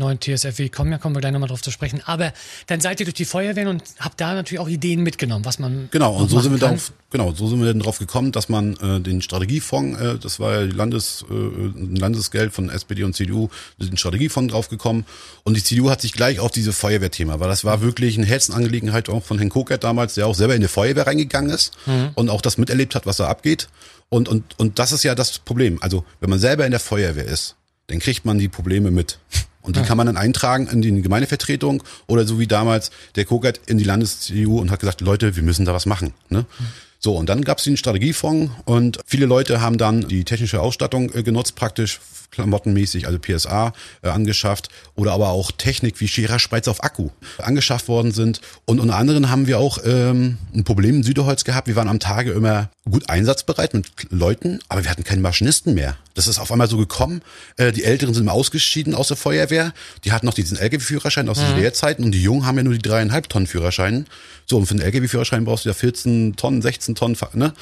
neuen 0.00 0.20
TSFW 0.20 0.68
kommen, 0.68 0.90
ja, 0.90 0.98
kommen 0.98 1.14
wir 1.14 1.20
gleich 1.20 1.32
nochmal 1.32 1.48
drauf 1.48 1.62
zu 1.62 1.70
sprechen. 1.70 2.02
Aber 2.04 2.32
dann 2.66 2.80
seid 2.80 2.98
ihr 2.98 3.06
durch 3.06 3.14
die 3.14 3.24
Feuerwehren 3.24 3.68
und 3.68 3.84
habt 4.00 4.20
da 4.20 4.34
natürlich 4.34 4.58
auch 4.58 4.68
Ideen 4.68 5.02
mitgenommen, 5.02 5.44
was 5.44 5.60
man. 5.60 5.88
Genau, 5.92 6.16
und 6.16 6.28
so 6.28 6.40
sind 6.40 6.52
wir 6.52 6.58
darauf, 6.58 6.92
genau, 7.10 7.32
so 7.32 7.46
sind 7.46 7.60
wir 7.60 7.68
dann 7.68 7.78
drauf 7.78 7.98
gekommen, 7.98 8.32
dass 8.32 8.48
man 8.48 8.76
äh, 8.76 9.00
den 9.00 9.22
Strategiefonds, 9.22 10.00
äh, 10.00 10.18
das 10.18 10.40
war 10.40 10.52
ja 10.54 10.60
Landes, 10.62 11.24
äh, 11.30 11.34
ein 11.34 11.94
Landesgeld 11.96 12.52
von 12.52 12.68
SPD 12.68 13.04
und 13.04 13.14
CDU, 13.14 13.48
den 13.78 13.96
Strategiefonds 13.96 14.52
drauf 14.52 14.68
gekommen. 14.68 15.06
Und 15.44 15.56
die 15.56 15.62
CDU 15.62 15.90
hat 15.90 16.00
sich 16.00 16.12
gleich 16.12 16.40
auf 16.40 16.50
diese 16.50 16.72
Feuerwehrthema, 16.72 17.38
weil 17.38 17.48
das 17.48 17.64
war 17.64 17.80
wirklich 17.80 18.18
eine 18.18 18.26
Herzenangelegenheit 18.26 19.08
auch 19.08 19.22
von 19.22 19.38
Herrn 19.38 19.50
Kokert 19.50 19.84
damals, 19.84 20.14
der 20.14 20.26
auch 20.26 20.34
selber 20.34 20.54
in 20.54 20.62
die 20.62 20.68
Feuerwehr 20.68 21.06
reingegangen 21.06 21.50
ist 21.50 21.72
mhm. 21.86 22.10
und 22.14 22.30
auch 22.30 22.40
das 22.40 22.58
miterlebt 22.58 22.94
hat, 22.94 23.06
was 23.06 23.18
da 23.18 23.28
abgeht. 23.28 23.68
Und, 24.08 24.28
und, 24.28 24.58
und 24.58 24.78
das 24.78 24.92
ist 24.92 25.04
ja 25.04 25.14
das 25.14 25.38
Problem. 25.38 25.78
Also, 25.80 26.04
wenn 26.20 26.30
man 26.30 26.40
selber 26.40 26.64
in 26.64 26.72
der 26.72 26.80
Feuerwehr 26.80 27.24
ist, 27.26 27.56
dann 27.86 28.00
kriegt 28.00 28.24
man 28.24 28.38
die 28.38 28.48
Probleme 28.48 28.90
mit. 28.90 29.18
Und 29.62 29.76
die 29.76 29.80
ja. 29.80 29.86
kann 29.86 29.96
man 29.96 30.06
dann 30.06 30.16
eintragen 30.16 30.66
in 30.68 30.82
die 30.82 31.02
Gemeindevertretung 31.02 31.82
oder 32.06 32.26
so 32.26 32.38
wie 32.38 32.46
damals 32.46 32.90
der 33.16 33.24
Kokert 33.24 33.60
in 33.66 33.78
die 33.78 33.84
Landes-CDU 33.84 34.58
und 34.58 34.70
hat 34.70 34.80
gesagt, 34.80 35.00
Leute, 35.00 35.36
wir 35.36 35.42
müssen 35.42 35.64
da 35.64 35.74
was 35.74 35.86
machen. 35.86 36.14
Ne? 36.28 36.40
Mhm. 36.40 36.66
So, 36.98 37.16
und 37.16 37.28
dann 37.28 37.42
gab 37.42 37.58
es 37.58 37.64
den 37.64 37.78
Strategiefonds 37.78 38.52
und 38.66 39.00
viele 39.06 39.24
Leute 39.24 39.62
haben 39.62 39.78
dann 39.78 40.06
die 40.06 40.24
technische 40.24 40.60
Ausstattung 40.60 41.10
äh, 41.14 41.22
genutzt, 41.22 41.56
praktisch 41.56 42.00
klamottenmäßig, 42.30 43.06
also 43.06 43.18
PSA 43.18 43.72
äh, 44.02 44.08
angeschafft 44.08 44.68
oder 44.94 45.12
aber 45.12 45.30
auch 45.30 45.50
Technik 45.52 46.00
wie 46.00 46.08
Scherer 46.08 46.38
Spreiz 46.38 46.68
auf 46.68 46.82
Akku 46.82 47.10
angeschafft 47.38 47.88
worden 47.88 48.12
sind. 48.12 48.40
Und 48.64 48.80
unter 48.80 48.96
anderem 48.96 49.30
haben 49.30 49.46
wir 49.46 49.58
auch 49.58 49.78
ähm, 49.84 50.38
ein 50.54 50.64
Problem 50.64 50.96
in 50.96 51.02
Süderholz 51.02 51.44
gehabt. 51.44 51.68
Wir 51.68 51.76
waren 51.76 51.88
am 51.88 52.00
Tage 52.00 52.32
immer 52.32 52.70
gut 52.88 53.08
einsatzbereit 53.08 53.74
mit 53.74 53.86
Leuten, 54.10 54.60
aber 54.68 54.84
wir 54.84 54.90
hatten 54.90 55.04
keinen 55.04 55.22
Maschinisten 55.22 55.74
mehr. 55.74 55.96
Das 56.14 56.26
ist 56.26 56.38
auf 56.38 56.50
einmal 56.50 56.68
so 56.68 56.76
gekommen. 56.76 57.22
Äh, 57.56 57.72
die 57.72 57.84
Älteren 57.84 58.14
sind 58.14 58.28
ausgeschieden 58.28 58.94
aus 58.94 59.08
der 59.08 59.16
Feuerwehr. 59.16 59.72
Die 60.04 60.12
hatten 60.12 60.26
noch 60.26 60.34
diesen 60.34 60.56
LKW-Führerschein 60.56 61.28
aus 61.28 61.38
mhm. 61.38 61.46
den 61.46 61.56
Lehrzeiten 61.58 62.04
und 62.04 62.12
die 62.12 62.22
Jungen 62.22 62.46
haben 62.46 62.56
ja 62.56 62.62
nur 62.62 62.74
die 62.74 62.82
dreieinhalb 62.82 63.28
Tonnen 63.28 63.46
Führerschein. 63.46 64.06
So, 64.46 64.56
und 64.56 64.66
für 64.66 64.74
einen 64.74 64.82
LKW-Führerschein 64.82 65.44
brauchst 65.44 65.64
du 65.64 65.70
ja 65.70 65.74
14 65.74 66.36
Tonnen, 66.36 66.62
16 66.62 66.94
Tonnen, 66.94 67.16
ne? 67.34 67.52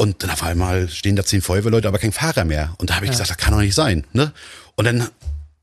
Und 0.00 0.22
dann 0.22 0.30
auf 0.30 0.42
einmal 0.42 0.88
stehen 0.88 1.14
da 1.14 1.26
zehn 1.26 1.42
Feuerwehrleute, 1.42 1.86
aber 1.86 1.98
kein 1.98 2.12
Fahrer 2.12 2.46
mehr. 2.46 2.74
Und 2.78 2.88
da 2.88 2.94
habe 2.94 3.04
ich 3.04 3.10
ja. 3.10 3.18
gesagt, 3.18 3.28
das 3.28 3.36
kann 3.36 3.52
doch 3.52 3.60
nicht 3.60 3.74
sein. 3.74 4.06
Ne? 4.14 4.32
Und 4.74 4.86
dann 4.86 5.06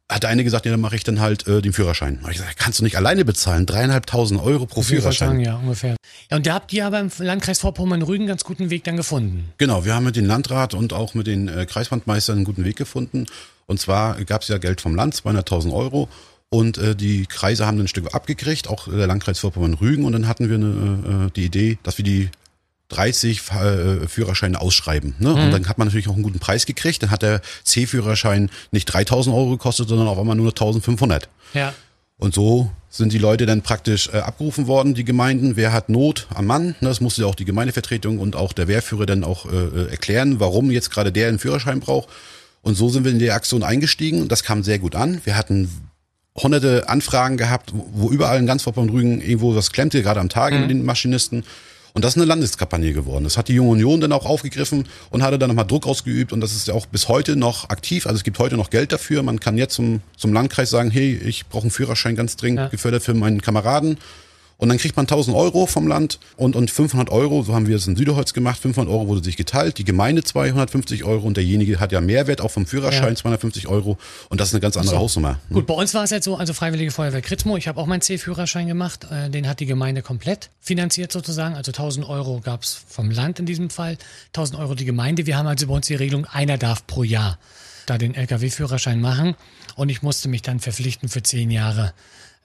hat 0.08 0.22
der 0.22 0.30
eine 0.30 0.44
gesagt, 0.44 0.68
ja, 0.68 0.72
dann 0.72 0.80
mache 0.80 0.96
ich 0.96 1.04
dann 1.04 1.20
halt 1.20 1.48
äh, 1.48 1.60
den 1.60 1.74
Führerschein. 1.74 2.20
Hab 2.22 2.30
ich 2.30 2.38
gesagt, 2.38 2.56
kannst 2.60 2.78
du 2.78 2.84
nicht 2.84 2.98
alleine 2.98 3.26
bezahlen? 3.26 3.66
Dreieinhalbtausend 3.66 4.40
Euro 4.40 4.68
pro 4.68 4.84
Führerschein. 4.84 5.30
Sagen, 5.30 5.40
ja, 5.40 5.56
ungefähr. 5.56 5.96
Ja, 6.30 6.38
und 6.38 6.46
da 6.46 6.54
habt 6.54 6.72
ihr 6.72 6.86
aber 6.86 7.00
im 7.00 7.10
Landkreis 7.18 7.62
Vorpommern-Rügen 7.62 8.22
einen 8.22 8.28
ganz 8.28 8.44
guten 8.44 8.70
Weg 8.70 8.84
dann 8.84 8.96
gefunden. 8.96 9.52
Genau, 9.58 9.86
wir 9.86 9.96
haben 9.96 10.06
mit 10.06 10.16
dem 10.16 10.28
Landrat 10.28 10.76
und 10.76 10.94
auch 10.94 11.16
mit 11.16 11.26
den 11.26 11.48
äh, 11.48 11.66
Kreisbandmeistern 11.66 12.36
einen 12.36 12.46
guten 12.46 12.64
Weg 12.64 12.76
gefunden. 12.76 13.26
Und 13.66 13.80
zwar 13.80 14.24
gab 14.24 14.44
es 14.44 14.50
ja 14.50 14.60
Geld 14.60 14.82
vom 14.82 14.94
Land, 14.94 15.16
200.000 15.16 15.74
Euro. 15.74 16.10
Und 16.50 16.78
äh, 16.78 16.96
die 16.96 17.26
Kreise 17.26 17.66
haben 17.66 17.80
ein 17.80 17.88
Stück 17.88 18.14
abgekriegt, 18.14 18.68
auch 18.68 18.88
der 18.88 19.08
Landkreis 19.08 19.40
Vorpommern-Rügen. 19.40 20.06
Und 20.06 20.12
dann 20.12 20.28
hatten 20.28 20.48
wir 20.48 20.58
eine, 20.58 21.26
äh, 21.26 21.32
die 21.36 21.46
Idee, 21.46 21.80
dass 21.82 21.98
wir 21.98 22.06
die 22.06 22.30
30 22.90 23.42
äh, 23.52 24.08
Führerscheine 24.08 24.62
ausschreiben. 24.62 25.16
Ne? 25.20 25.34
Und 25.34 25.52
dann 25.52 25.68
hat 25.68 25.78
man 25.78 25.88
natürlich 25.88 26.08
auch 26.08 26.14
einen 26.14 26.24
guten 26.24 26.40
Preis 26.40 26.66
gekriegt. 26.66 27.04
Dann 27.04 27.12
hat 27.12 27.22
der 27.22 27.42
C-Führerschein 27.64 28.50
nicht 28.72 28.90
3.000 28.94 29.34
Euro 29.34 29.52
gekostet, 29.52 29.90
sondern 29.90 30.08
auf 30.08 30.18
einmal 30.18 30.36
nur 30.36 30.52
1.500. 30.52 31.24
Ja. 31.54 31.74
Und 32.18 32.34
so 32.34 32.72
sind 32.90 33.14
die 33.14 33.18
Leute 33.20 33.46
dann 33.46 33.62
praktisch 33.62 34.10
äh, 34.10 34.18
abgerufen 34.18 34.68
worden, 34.68 34.96
die 34.96 35.04
Gemeinden. 35.04 35.56
Wer 35.56 35.72
hat 35.72 35.90
Not 35.90 36.28
am 36.34 36.46
Mann? 36.48 36.68
Ne, 36.80 36.90
Das 36.90 37.02
musste 37.02 37.22
ja 37.22 37.28
auch 37.28 37.36
die 37.36 37.46
Gemeindevertretung 37.46 38.20
und 38.20 38.36
auch 38.36 38.54
der 38.54 38.68
Wehrführer 38.68 39.06
dann 39.06 39.24
auch 39.24 39.46
äh, 39.46 39.56
äh, 39.56 39.90
erklären, 39.92 40.40
warum 40.40 40.72
jetzt 40.72 40.90
gerade 40.90 41.12
der 41.12 41.28
einen 41.28 41.40
Führerschein 41.40 41.80
braucht. 41.80 42.10
Und 42.62 42.76
so 42.76 42.90
sind 42.90 43.04
wir 43.04 43.12
in 43.12 43.20
die 43.20 43.32
Aktion 43.32 43.64
eingestiegen. 43.64 44.28
Das 44.28 44.44
kam 44.44 44.64
sehr 44.64 44.80
gut 44.80 44.96
an. 44.96 45.22
Wir 45.26 45.38
hatten 45.38 45.70
hunderte 46.36 46.90
Anfragen 46.90 47.38
gehabt, 47.38 47.72
wo 47.74 48.10
überall 48.10 48.40
in 48.40 48.46
ganz 48.46 48.64
Vorpommern-Rügen 48.64 49.22
irgendwo 49.22 49.56
was 49.56 49.72
klemmte, 49.72 50.02
gerade 50.02 50.20
am 50.20 50.30
Tage 50.30 50.58
mit 50.60 50.70
den 50.70 50.86
Maschinisten. 50.86 51.44
Und 51.98 52.04
das 52.04 52.12
ist 52.12 52.18
eine 52.18 52.26
Landeskampagne 52.26 52.94
geworden. 52.94 53.24
Das 53.24 53.38
hat 53.38 53.48
die 53.48 53.54
Junge 53.56 53.72
Union 53.72 54.00
dann 54.00 54.12
auch 54.12 54.28
aufgegriffen 54.28 54.86
und 55.10 55.24
hatte 55.24 55.40
dann 55.40 55.50
nochmal 55.50 55.66
Druck 55.66 55.88
ausgeübt. 55.88 56.32
Und 56.32 56.42
das 56.42 56.54
ist 56.54 56.68
ja 56.68 56.76
auch 56.76 56.86
bis 56.86 57.08
heute 57.08 57.36
noch 57.36 57.72
aktiv. 57.72 58.06
Also 58.06 58.18
es 58.18 58.24
gibt 58.24 58.38
heute 58.38 58.56
noch 58.56 58.70
Geld 58.70 58.92
dafür. 58.92 59.24
Man 59.24 59.40
kann 59.40 59.58
jetzt 59.58 59.74
zum, 59.74 60.02
zum 60.16 60.32
Landkreis 60.32 60.70
sagen, 60.70 60.92
hey, 60.92 61.16
ich 61.16 61.48
brauche 61.48 61.64
einen 61.64 61.72
Führerschein 61.72 62.16
ganz 62.16 62.36
dringend 62.36 62.60
Ja. 62.60 62.68
gefördert 62.68 63.02
für 63.02 63.16
meinen 63.16 63.42
Kameraden. 63.42 63.98
Und 64.60 64.70
dann 64.70 64.80
kriegt 64.80 64.96
man 64.96 65.04
1000 65.04 65.38
Euro 65.38 65.68
vom 65.68 65.88
Land 65.88 66.20
und, 66.36 66.56
und 66.56 66.72
500 66.72 67.12
Euro, 67.12 67.44
so 67.44 67.54
haben 67.54 67.68
wir 67.68 67.76
es 67.76 67.86
in 67.86 67.96
Süderholz 67.96 68.34
gemacht, 68.34 68.60
500 68.60 68.92
Euro 68.92 69.08
wurde 69.08 69.24
sich 69.24 69.38
geteilt, 69.38 69.78
die 69.78 69.84
Gemeinde 69.84 70.24
250 70.24 71.04
Euro 71.04 71.28
und 71.28 71.38
derjenige 71.38 71.80
hat 71.80 71.92
ja 71.92 72.02
Mehrwert 72.02 72.42
auch 72.42 72.50
vom 72.50 72.66
Führerschein, 72.66 73.10
Ja. 73.10 73.16
250 73.16 73.68
Euro 73.68 73.98
und 74.30 74.42
das 74.42 74.50
ist 74.50 74.56
eine 74.56 74.62
ganz 74.62 74.76
andere 74.76 74.98
Hausnummer. 74.98 75.40
ne? 75.50 75.56
Gut, 75.56 75.68
bei 75.68 75.76
uns 75.76 75.94
war 75.94 76.04
es 76.04 76.10
jetzt 76.10 76.26
so, 76.26 76.38
also 76.38 76.54
Freiwillige 76.54 76.90
Feuerwehr 76.90 77.22
Kritzmo, 77.22 77.56
ich 77.56 77.68
habe 77.68 77.80
auch 77.80 77.86
meinen 77.86 78.02
C-Führerschein 78.02 78.68
gemacht, 78.68 79.06
äh, 79.12 79.30
den 79.30 79.48
hat 79.48 79.60
die 79.60 79.68
Gemeinde 79.68 80.02
komplett 80.02 80.50
finanziert 80.60 81.12
sozusagen, 81.12 81.54
also 81.56 81.72
1000 81.72 82.10
Euro 82.10 82.42
gab's 82.44 82.82
vom 82.88 83.12
Land 83.12 83.38
in 83.40 83.46
diesem 83.46 83.70
Fall, 83.70 83.98
1000 84.30 84.60
Euro 84.60 84.74
die 84.74 84.86
Gemeinde, 84.86 85.28
wir 85.28 85.38
haben 85.38 85.46
also 85.48 85.68
bei 85.68 85.76
uns 85.76 85.86
die 85.86 85.96
Regelung, 85.96 86.26
einer 86.26 86.58
darf 86.58 86.88
pro 86.88 87.04
Jahr 87.04 87.38
da 87.86 87.98
den 88.00 88.16
LKW-Führerschein 88.16 89.00
machen 89.00 89.36
und 89.76 89.90
ich 89.90 90.02
musste 90.02 90.30
mich 90.30 90.42
dann 90.42 90.60
verpflichten 90.60 91.10
für 91.10 91.22
zehn 91.22 91.52
Jahre 91.52 91.94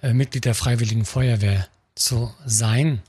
äh, 0.02 0.12
Mitglied 0.12 0.44
der 0.44 0.54
Freiwilligen 0.54 1.04
Feuerwehr 1.06 1.66
zu 1.94 2.32
sein. 2.46 3.02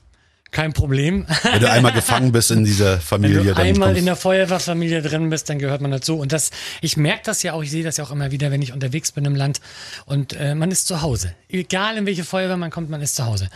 Kein 0.50 0.72
Problem. 0.72 1.26
Wenn 1.42 1.60
du 1.60 1.68
einmal 1.68 1.92
gefangen 1.92 2.30
bist 2.30 2.52
in 2.52 2.64
dieser 2.64 2.92
Wenn 2.94 3.00
Familie, 3.00 3.38
du 3.38 3.54
dann 3.54 3.66
einmal 3.66 3.96
in 3.96 4.04
der 4.04 4.14
Feuerwehrfamilie 4.14 5.02
drin 5.02 5.28
bist, 5.28 5.50
dann 5.50 5.58
gehört 5.58 5.80
man 5.80 5.90
dazu. 5.90 6.16
Und 6.16 6.30
das, 6.30 6.52
ich 6.80 6.96
merke 6.96 7.22
das 7.24 7.42
ja 7.42 7.54
auch, 7.54 7.62
ich 7.64 7.72
sehe 7.72 7.82
das 7.82 7.96
ja 7.96 8.04
auch 8.04 8.12
immer 8.12 8.30
wieder, 8.30 8.52
wenn 8.52 8.62
ich 8.62 8.72
unterwegs 8.72 9.10
bin 9.10 9.24
im 9.24 9.34
Land. 9.34 9.60
Und 10.06 10.32
äh, 10.34 10.54
man 10.54 10.70
ist 10.70 10.86
zu 10.86 11.02
Hause. 11.02 11.34
Egal 11.48 11.96
in 11.96 12.06
welche 12.06 12.22
Feuerwehr 12.22 12.56
man 12.56 12.70
kommt, 12.70 12.88
man 12.88 13.02
ist 13.02 13.16
zu 13.16 13.26
Hause. 13.26 13.50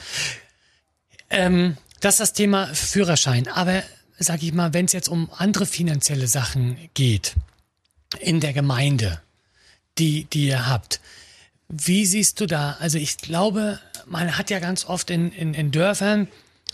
Ähm, 1.30 1.76
das 2.00 2.14
ist 2.14 2.20
das 2.20 2.32
Thema 2.32 2.66
Führerschein. 2.74 3.46
Aber 3.46 3.84
sag 4.18 4.42
ich 4.42 4.52
mal, 4.52 4.74
wenn 4.74 4.86
es 4.86 4.92
jetzt 4.92 5.08
um 5.08 5.30
andere 5.36 5.66
finanzielle 5.66 6.26
Sachen 6.26 6.76
geht 6.94 7.34
in 8.18 8.40
der 8.40 8.52
Gemeinde, 8.52 9.20
die, 9.98 10.24
die 10.24 10.46
ihr 10.46 10.66
habt, 10.66 11.00
wie 11.68 12.06
siehst 12.06 12.40
du 12.40 12.46
da? 12.46 12.76
Also 12.80 12.98
ich 12.98 13.18
glaube, 13.18 13.78
man 14.06 14.38
hat 14.38 14.50
ja 14.50 14.58
ganz 14.58 14.86
oft 14.86 15.10
in, 15.10 15.30
in, 15.32 15.54
in 15.54 15.70
Dörfern, 15.70 16.28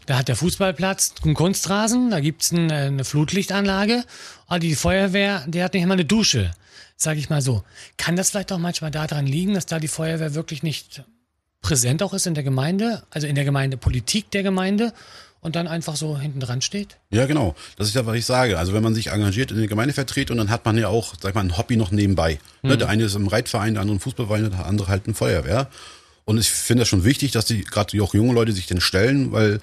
da 0.07 0.19
hat 0.19 0.29
der 0.29 0.37
Fußballplatz 0.37 1.15
einen 1.25 1.35
Kunstrasen, 1.35 2.11
da 2.11 2.21
gibt's 2.21 2.53
ein, 2.53 2.71
äh, 2.71 2.75
eine 2.75 3.05
Flutlichtanlage, 3.05 4.05
aber 4.47 4.59
die 4.59 4.75
Feuerwehr, 4.75 5.45
die 5.49 5.63
hat 5.63 5.75
nicht 5.75 5.87
mal 5.87 5.95
eine 5.95 6.05
Dusche, 6.05 6.53
sage 6.97 7.19
ich 7.19 7.31
mal 7.31 7.43
so. 7.43 7.65
Kann 7.97 8.17
das 8.17 8.31
vielleicht 8.31 8.53
auch 8.53 8.59
manchmal 8.59 8.91
daran 8.91 9.27
liegen, 9.27 9.55
dass 9.55 9.67
da 9.67 9.81
die 9.81 9.89
Feuerwehr 9.89 10.35
wirklich 10.35 10.63
nicht 10.63 11.05
präsent 11.63 12.03
auch 12.03 12.13
ist 12.13 12.27
in 12.27 12.35
der 12.35 12.45
Gemeinde, 12.45 13.03
also 13.11 13.27
in 13.27 13.35
der 13.35 13.45
Gemeindepolitik 13.45 14.31
der 14.31 14.43
Gemeinde 14.43 14.93
und 15.45 15.57
dann 15.57 15.69
einfach 15.69 15.95
so 15.95 16.19
hinten 16.19 16.41
dran 16.41 16.63
steht? 16.63 16.97
Ja, 17.11 17.27
genau. 17.27 17.55
Das 17.77 17.87
ist 17.87 17.95
ja, 17.95 18.07
was 18.07 18.17
ich 18.17 18.25
sage. 18.25 18.59
Also 18.59 18.73
wenn 18.73 18.83
man 18.83 18.95
sich 18.95 19.09
engagiert 19.09 19.51
in 19.51 19.59
der 19.59 19.69
Gemeindevertretung, 19.69 20.39
dann 20.39 20.49
hat 20.49 20.65
man 20.65 20.77
ja 20.79 20.89
auch, 20.89 21.15
sag 21.21 21.35
mal, 21.35 21.43
ein 21.43 21.59
Hobby 21.59 21.77
noch 21.77 21.91
nebenbei. 21.91 22.39
Ne, 22.63 22.79
der 22.79 22.89
eine 22.89 23.05
ist 23.05 23.15
im 23.15 23.29
Reitverein, 23.29 23.75
der 23.75 23.83
andere 23.83 23.97
im 23.97 24.01
Fußballverein, 24.01 24.51
der 24.51 24.67
andere 24.67 24.89
halt 24.89 25.07
ein 25.07 25.15
Feuerwehr. 25.15 25.69
Und 26.25 26.39
ich 26.39 26.51
finde 26.51 26.81
das 26.81 26.89
schon 26.89 27.05
wichtig, 27.05 27.31
dass 27.33 27.45
die 27.45 27.63
gerade 27.63 28.03
auch 28.03 28.15
junge 28.15 28.33
Leute 28.33 28.53
sich 28.53 28.67
denn 28.67 28.81
stellen, 28.81 29.33
weil 29.33 29.61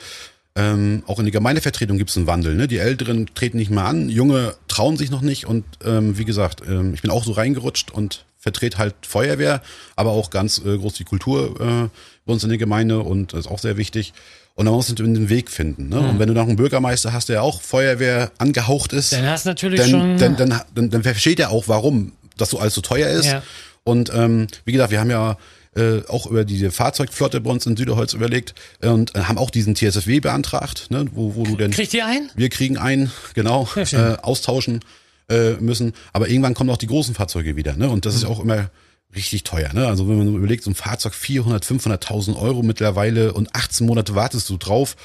ähm, 0.55 1.01
auch 1.07 1.17
in 1.17 1.25
der 1.25 1.31
Gemeindevertretung 1.31 1.97
gibt 1.97 2.11
es 2.11 2.17
einen 2.17 2.27
Wandel. 2.27 2.53
Ne? 2.53 2.67
Die 2.67 2.77
Älteren 2.77 3.25
treten 3.33 3.57
nicht 3.57 3.71
mehr 3.71 3.85
an, 3.85 4.07
Junge 4.07 4.53
trauen 4.67 4.97
sich 4.97 5.09
noch 5.09 5.21
nicht. 5.21 5.47
Und 5.47 5.65
ähm, 5.83 6.19
wie 6.19 6.25
gesagt, 6.25 6.61
ähm, 6.67 6.93
ich 6.93 7.01
bin 7.01 7.09
auch 7.09 7.23
so 7.23 7.31
reingerutscht 7.31 7.89
und 7.89 8.25
vertrete 8.37 8.77
halt 8.77 8.93
Feuerwehr, 9.01 9.63
aber 9.95 10.11
auch 10.11 10.29
ganz 10.29 10.59
äh, 10.59 10.77
groß 10.77 10.93
die 10.93 11.05
Kultur 11.05 11.59
äh, 11.59 11.89
bei 12.25 12.33
uns 12.33 12.43
in 12.43 12.49
der 12.49 12.59
Gemeinde 12.59 12.99
und 12.99 13.33
das 13.33 13.41
ist 13.41 13.51
auch 13.51 13.59
sehr 13.59 13.77
wichtig. 13.77 14.13
Und 14.55 14.65
dann 14.65 14.73
musst 14.75 14.89
du 14.89 14.93
den 14.93 15.29
Weg 15.29 15.49
finden. 15.49 15.89
Ne? 15.89 15.99
Und 15.99 16.19
wenn 16.19 16.27
du 16.27 16.33
noch 16.33 16.47
einen 16.47 16.55
Bürgermeister 16.57 17.13
hast, 17.13 17.29
der 17.29 17.41
auch 17.41 17.61
Feuerwehr 17.61 18.31
angehaucht 18.37 18.93
ist, 18.93 19.13
Dann 19.13 19.25
hast 19.25 19.45
natürlich 19.45 19.79
dann, 19.79 19.89
schon- 19.89 20.17
dann, 20.17 20.35
dann, 20.35 20.61
dann, 20.75 20.89
dann 20.89 21.03
versteht 21.03 21.39
er 21.39 21.49
auch, 21.51 21.67
warum 21.67 22.11
das 22.37 22.49
so 22.49 22.59
alles 22.59 22.73
so 22.75 22.81
teuer 22.81 23.09
ist. 23.09 23.25
Ja. 23.27 23.41
Und 23.83 24.11
ähm, 24.13 24.47
wie 24.65 24.73
gesagt, 24.73 24.91
wir 24.91 24.99
haben 24.99 25.09
ja 25.09 25.37
äh, 25.75 26.01
auch 26.09 26.27
über 26.27 26.43
diese 26.43 26.69
Fahrzeugflotte 26.69 27.39
bei 27.39 27.49
uns 27.49 27.65
in 27.65 27.77
Süderholz 27.77 28.13
überlegt 28.13 28.53
äh, 28.81 28.89
und 28.89 29.15
äh, 29.15 29.21
haben 29.21 29.37
auch 29.37 29.49
diesen 29.49 29.73
TSFW 29.73 30.19
beantragt, 30.19 30.87
ne, 30.91 31.05
wo, 31.13 31.35
wo 31.35 31.43
du 31.43 31.55
denn 31.55 31.71
Kriegt 31.71 31.93
ihr 31.93 32.05
ein? 32.05 32.29
wir 32.35 32.49
kriegen 32.49 32.77
einen, 32.77 33.09
genau, 33.33 33.67
äh, 33.75 34.17
austauschen 34.21 34.81
äh, 35.29 35.51
müssen. 35.61 35.93
Aber 36.11 36.27
irgendwann 36.27 36.53
kommen 36.55 36.69
auch 36.71 36.77
die 36.77 36.87
großen 36.87 37.15
Fahrzeuge 37.15 37.55
wieder. 37.55 37.77
Ne? 37.77 37.89
Und 37.89 38.05
das 38.05 38.15
Mhm. 38.15 38.19
ist 38.19 38.25
auch 38.25 38.39
immer 38.41 38.69
richtig 39.15 39.43
teuer. 39.43 39.73
Ne? 39.73 39.87
Also 39.87 40.07
wenn 40.07 40.17
man 40.17 40.35
überlegt, 40.35 40.63
so 40.63 40.71
ein 40.71 40.75
Fahrzeug 40.75 41.13
400, 41.13 41.65
500.000 41.65 42.35
Euro 42.35 42.63
mittlerweile 42.63 43.33
und 43.33 43.55
18 43.55 43.85
Monate 43.85 44.15
wartest 44.15 44.49
du 44.49 44.57
drauf. 44.57 44.95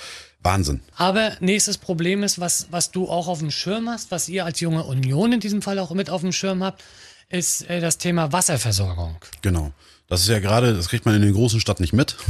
Wahnsinn. 0.42 0.80
Aber 0.96 1.32
nächstes 1.40 1.76
Problem 1.76 2.22
ist, 2.22 2.38
was, 2.38 2.68
was 2.70 2.92
du 2.92 3.08
auch 3.08 3.26
auf 3.26 3.40
dem 3.40 3.50
Schirm 3.50 3.88
hast, 3.88 4.12
was 4.12 4.28
ihr 4.28 4.44
als 4.44 4.60
junge 4.60 4.84
Union 4.84 5.32
in 5.32 5.40
diesem 5.40 5.60
Fall 5.60 5.78
auch 5.80 5.90
mit 5.92 6.08
auf 6.08 6.20
dem 6.20 6.30
Schirm 6.30 6.62
habt, 6.62 6.84
ist 7.28 7.68
äh, 7.68 7.80
das 7.80 7.98
Thema 7.98 8.32
Wasserversorgung. 8.32 9.16
Genau. 9.42 9.72
Das 10.08 10.20
ist 10.20 10.28
ja 10.28 10.38
gerade, 10.38 10.72
das 10.74 10.88
kriegt 10.88 11.04
man 11.04 11.16
in 11.16 11.22
den 11.22 11.32
großen 11.32 11.58
Städten 11.58 11.82
nicht 11.82 11.92
mit. 11.92 12.16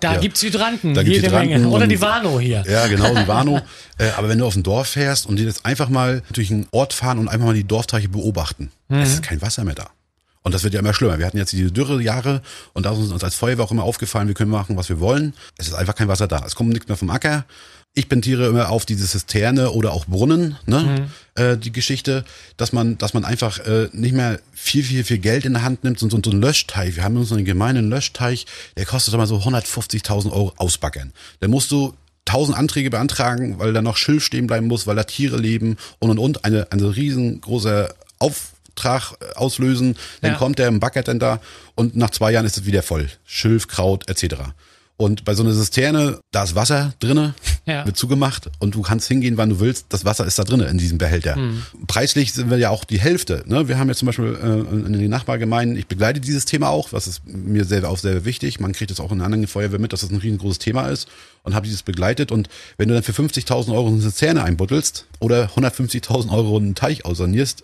Da 0.00 0.14
ja, 0.14 0.18
gibt's 0.18 0.42
Hydranten, 0.42 0.94
da 0.94 1.02
gibt's 1.02 1.16
jede 1.16 1.28
Hydranten 1.28 1.60
Menge. 1.60 1.68
Oder 1.68 1.86
die 1.86 2.00
Warnow 2.00 2.40
hier. 2.40 2.64
Ja, 2.66 2.86
genau, 2.86 3.14
die 3.14 3.28
Warnow. 3.28 3.60
äh, 3.98 4.08
aber 4.16 4.30
wenn 4.30 4.38
du 4.38 4.46
auf 4.46 4.56
ein 4.56 4.62
Dorf 4.62 4.88
fährst 4.88 5.26
und 5.26 5.36
dir 5.36 5.44
jetzt 5.44 5.66
einfach 5.66 5.90
mal 5.90 6.22
durch 6.32 6.50
einen 6.50 6.66
Ort 6.70 6.94
fahren 6.94 7.18
und 7.18 7.28
einfach 7.28 7.46
mal 7.46 7.54
die 7.54 7.64
Dorfteiche 7.64 8.08
beobachten, 8.08 8.72
es 8.88 9.12
ist 9.12 9.22
kein 9.22 9.42
Wasser 9.42 9.62
mehr 9.62 9.74
da. 9.74 9.90
Und 10.44 10.52
das 10.52 10.62
wird 10.62 10.74
ja 10.74 10.80
immer 10.80 10.92
schlimmer. 10.92 11.18
Wir 11.18 11.26
hatten 11.26 11.38
jetzt 11.38 11.52
diese 11.52 11.72
Dürrejahre 11.72 12.42
und 12.74 12.84
da 12.84 12.92
ist 12.92 12.98
uns 12.98 13.24
als 13.24 13.34
Feuerwehr 13.34 13.64
auch 13.64 13.70
immer 13.70 13.82
aufgefallen, 13.82 14.28
wir 14.28 14.34
können 14.34 14.50
machen, 14.50 14.76
was 14.76 14.90
wir 14.90 15.00
wollen. 15.00 15.32
Es 15.56 15.66
ist 15.66 15.74
einfach 15.74 15.94
kein 15.94 16.06
Wasser 16.06 16.28
da. 16.28 16.44
Es 16.46 16.54
kommt 16.54 16.68
nichts 16.68 16.86
mehr 16.86 16.98
vom 16.98 17.08
Acker. 17.08 17.46
Ich 17.94 18.10
pentiere 18.10 18.48
immer 18.48 18.68
auf 18.68 18.84
diese 18.84 19.06
Zisterne 19.06 19.70
oder 19.70 19.92
auch 19.92 20.04
Brunnen, 20.06 20.56
ne? 20.66 21.08
Äh, 21.36 21.56
die 21.56 21.72
Geschichte, 21.72 22.24
dass 22.56 22.72
man, 22.72 22.98
dass 22.98 23.14
man 23.14 23.24
einfach 23.24 23.58
äh, 23.60 23.88
nicht 23.92 24.14
mehr 24.14 24.40
viel, 24.52 24.82
viel, 24.82 25.04
viel 25.04 25.18
Geld 25.18 25.46
in 25.46 25.54
der 25.54 25.62
Hand 25.62 25.82
nimmt, 25.84 25.98
so, 25.98 26.10
so, 26.10 26.20
so 26.22 26.30
ein 26.30 26.40
Löschteich. 26.40 26.96
Wir 26.96 27.04
haben 27.04 27.16
uns 27.16 27.32
einen 27.32 27.44
gemeinen 27.44 27.88
Löschteich, 27.88 28.46
der 28.76 28.84
kostet 28.84 29.14
mal 29.14 29.26
so 29.26 29.38
150.000 29.38 30.30
Euro 30.32 30.52
ausbaggern. 30.56 31.12
Da 31.40 31.48
musst 31.48 31.70
du 31.70 31.94
tausend 32.24 32.58
Anträge 32.58 32.90
beantragen, 32.90 33.58
weil 33.58 33.72
da 33.72 33.80
noch 33.80 33.96
Schilf 33.96 34.24
stehen 34.24 34.46
bleiben 34.46 34.66
muss, 34.66 34.86
weil 34.86 34.96
da 34.96 35.04
Tiere 35.04 35.36
leben 35.36 35.76
und 36.00 36.10
und 36.10 36.18
und. 36.18 36.44
Eine, 36.44 36.70
eine 36.72 36.94
riesengroße 36.96 37.94
Auftrag 38.74 39.12
äh, 39.20 39.34
auslösen, 39.36 39.96
dann 40.20 40.32
Ja. 40.32 40.38
kommt 40.38 40.58
der 40.58 40.68
im 40.68 40.80
Backert 40.80 41.08
dann 41.08 41.18
da 41.18 41.40
und 41.74 41.96
nach 41.96 42.10
zwei 42.10 42.32
Jahren 42.32 42.46
ist 42.46 42.56
es 42.56 42.66
wieder 42.66 42.82
voll. 42.82 43.08
Schilf, 43.24 43.68
Kraut 43.68 44.08
etc. 44.08 44.36
Und 44.96 45.24
bei 45.24 45.34
so 45.34 45.42
einer 45.42 45.52
Zisterne, 45.52 46.20
da 46.30 46.44
ist 46.44 46.54
Wasser 46.54 46.92
drinne, 47.00 47.34
Ja. 47.66 47.84
wird 47.86 47.96
zugemacht 47.96 48.50
und 48.60 48.74
du 48.76 48.82
kannst 48.82 49.08
hingehen, 49.08 49.36
wann 49.38 49.48
du 49.48 49.58
willst. 49.58 49.86
Das 49.88 50.04
Wasser 50.04 50.24
ist 50.26 50.38
da 50.38 50.44
drinne 50.44 50.66
in 50.66 50.76
diesem 50.78 50.98
Behälter. 50.98 51.34
Hm. 51.34 51.62
Preislich 51.88 52.32
sind 52.34 52.48
wir 52.50 52.58
ja 52.58 52.68
auch 52.70 52.84
die 52.84 53.00
Hälfte. 53.00 53.42
Ne? 53.46 53.66
Wir 53.68 53.78
haben 53.78 53.88
ja 53.88 53.94
zum 53.94 54.06
Beispiel 54.06 54.36
äh, 54.40 54.86
in 54.86 54.92
den 54.92 55.10
Nachbargemeinden, 55.10 55.76
ich 55.78 55.86
begleite 55.88 56.20
dieses 56.20 56.44
Thema 56.44 56.68
auch, 56.68 56.92
was 56.92 57.06
ist 57.08 57.22
mir 57.26 57.64
selber 57.64 57.88
auch 57.88 57.98
sehr 57.98 58.24
wichtig. 58.24 58.60
Man 58.60 58.72
kriegt 58.72 58.90
es 58.92 59.00
auch 59.00 59.10
in 59.10 59.20
anderen 59.22 59.46
Feuerwehr 59.48 59.78
mit, 59.80 59.92
dass 59.92 60.02
das 60.02 60.10
ein 60.10 60.18
riesengroßes 60.18 60.58
Thema 60.58 60.88
ist 60.88 61.08
und 61.42 61.54
habe 61.54 61.66
dieses 61.66 61.82
begleitet. 61.82 62.30
Und 62.30 62.48
wenn 62.76 62.88
du 62.88 62.94
dann 62.94 63.02
für 63.02 63.12
50.000 63.12 63.72
Euro 63.74 63.88
eine 63.88 64.00
Zisterne 64.00 64.44
einbuddelst 64.44 65.06
oder 65.20 65.46
150.000 65.56 66.30
Euro 66.30 66.56
einen 66.58 66.74
Teich 66.76 67.04
aussanierst, 67.04 67.62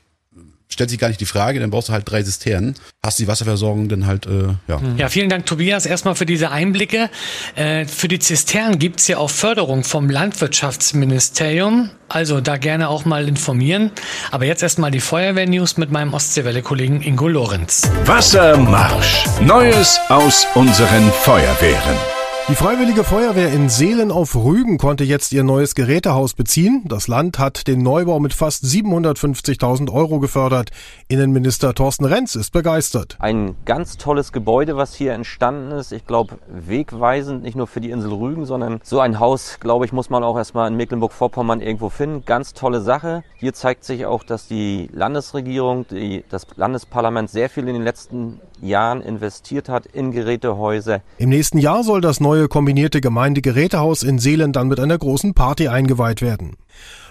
stellt 0.71 0.91
sich 0.91 0.99
gar 0.99 1.09
nicht 1.09 1.21
die 1.21 1.27
Frage, 1.27 1.61
dann 1.61 1.71
brauchst 1.71 1.89
du 1.89 1.93
halt 1.93 2.11
drei 2.11 2.23
Zisternen, 2.23 2.75
hast 3.05 3.19
die 3.19 3.27
Wasserversorgung 3.27 3.89
dann 3.89 4.07
halt, 4.07 4.27
äh, 4.27 4.55
ja. 4.69 4.81
Ja, 4.97 5.09
vielen 5.09 5.29
Dank, 5.29 5.47
Tobias, 5.47 5.85
erstmal 5.87 6.15
für 6.15 6.27
diese 6.27 6.51
Einblicke. 6.51 7.11
Äh, 7.57 7.85
für 7.87 8.09
die 8.09 8.19
Zisternen 8.19 8.79
gibt's 8.79 9.09
ja 9.09 9.19
auch 9.19 9.31
Förderung 9.31 9.85
vom 9.85 10.09
Landwirtschaftsministerium. 10.09 11.91
Also 12.09 12.41
da 12.41 12.57
gerne 12.57 12.89
auch 12.89 13.05
mal 13.05 13.29
informieren. 13.29 13.91
Aber 14.31 14.45
jetzt 14.45 14.63
erstmal 14.63 14.91
die 14.91 15.01
Feuerwehr-News 15.01 15.77
mit 15.77 15.91
meinem 15.91 16.15
Ostseewelle-Kollegen 16.15 17.03
Ingo 17.03 17.29
Lorenz. 17.29 17.83
Wassermarsch. 18.05 19.25
Neues 19.41 20.01
aus 20.09 20.47
unseren 20.55 21.11
Feuerwehren. 21.13 22.20
Die 22.49 22.57
Freiwillige 22.57 23.05
Feuerwehr 23.05 23.53
in 23.53 23.69
Seelen 23.69 24.11
auf 24.11 24.35
Rügen 24.35 24.77
konnte 24.77 25.05
jetzt 25.05 25.33
ihr 25.33 25.45
neues 25.45 25.77
Gerätehaus 25.77 26.35
beziehen. 26.35 26.83
Das 26.89 27.07
Land 27.07 27.39
hat 27.39 27.69
den 27.69 27.83
Neubau 27.83 28.19
mit 28.19 28.35
fast 28.35 28.65
750.000 28.65 29.93
Euro 29.93 30.19
gefördert. 30.19 30.71
Innenminister 31.07 31.75
Thorsten 31.75 32.07
Renz 32.07 32.35
ist 32.35 32.51
begeistert. 32.51 33.17
Ein 33.21 33.55
ganz 33.67 33.99
tolles 33.99 34.33
Gebäude, 34.33 34.77
was 34.77 34.95
hier 34.95 35.13
entstanden 35.13 35.71
ist. 35.73 35.93
Ich 35.93 36.07
glaube, 36.07 36.39
wegweisend, 36.49 37.45
nicht 37.45 37.57
nur 37.57 37.69
für 37.69 37.81
die 37.81 37.91
Insel 37.91 38.13
Rügen, 38.13 38.47
sondern 38.47 38.81
so 38.83 38.99
ein 38.99 39.21
Haus, 39.21 39.59
glaube 39.61 39.85
ich, 39.85 39.93
muss 39.93 40.11
man 40.11 40.25
auch 40.25 40.37
erstmal 40.37 40.69
in 40.69 40.77
Mecklenburg-Vorpommern 40.77 41.61
irgendwo 41.61 41.89
finden. 41.89 42.25
Ganz 42.25 42.53
tolle 42.53 42.81
Sache. 42.81 43.23
Hier 43.37 43.53
zeigt 43.53 43.85
sich 43.85 44.07
auch, 44.07 44.25
dass 44.25 44.49
die 44.49 44.91
Landesregierung, 44.93 45.87
die, 45.89 46.25
das 46.29 46.49
Landesparlament 46.57 47.31
sehr 47.31 47.49
viel 47.49 47.69
in 47.69 47.75
den 47.75 47.85
letzten 47.85 48.41
Jahren 48.63 49.01
investiert 49.01 49.69
hat 49.69 49.87
in 49.87 50.13
Gerätehäuser. 50.13 51.03
Im 51.19 51.31
nächsten 51.31 51.59
Jahr 51.59 51.85
soll 51.85 52.01
das 52.01 52.21
neue 52.21 52.49
kombinierte 52.49 53.01
Gemeindegerätehaus 53.01 54.03
in 54.03 54.19
Seelen 54.19 54.53
dann 54.53 54.69
mit 54.69 54.81
einer 54.81 54.99
großen 54.99 55.35
Party 55.35 55.69
eingeweiht 55.69 56.23
werden. 56.23 56.57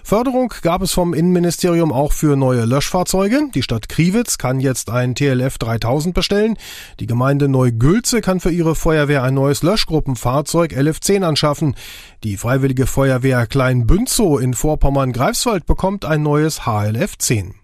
Förderung 0.03 0.53
gab 0.61 0.81
es 0.81 0.91
vom 0.91 1.13
Innenministerium 1.13 1.91
auch 1.91 2.13
für 2.13 2.35
neue 2.35 2.65
Löschfahrzeuge. 2.65 3.49
Die 3.53 3.61
Stadt 3.61 3.89
Kriwitz 3.89 4.37
kann 4.37 4.59
jetzt 4.59 4.89
ein 4.89 5.13
TLF 5.13 5.57
3000 5.57 6.15
bestellen. 6.15 6.57
Die 6.99 7.05
Gemeinde 7.05 7.47
Neugülze 7.47 8.21
kann 8.21 8.39
für 8.39 8.49
ihre 8.49 8.75
Feuerwehr 8.75 9.23
ein 9.23 9.33
neues 9.33 9.61
Löschgruppenfahrzeug 9.61 10.73
LF10 10.73 11.23
anschaffen. 11.23 11.75
Die 12.23 12.37
Freiwillige 12.37 12.87
Feuerwehr 12.87 13.45
Kleinbünzow 13.45 14.39
in 14.39 14.53
Vorpommern-Greifswald 14.53 15.65
bekommt 15.65 16.05
ein 16.05 16.23
neues 16.23 16.65
HLF 16.65 17.17
10. 17.17 17.58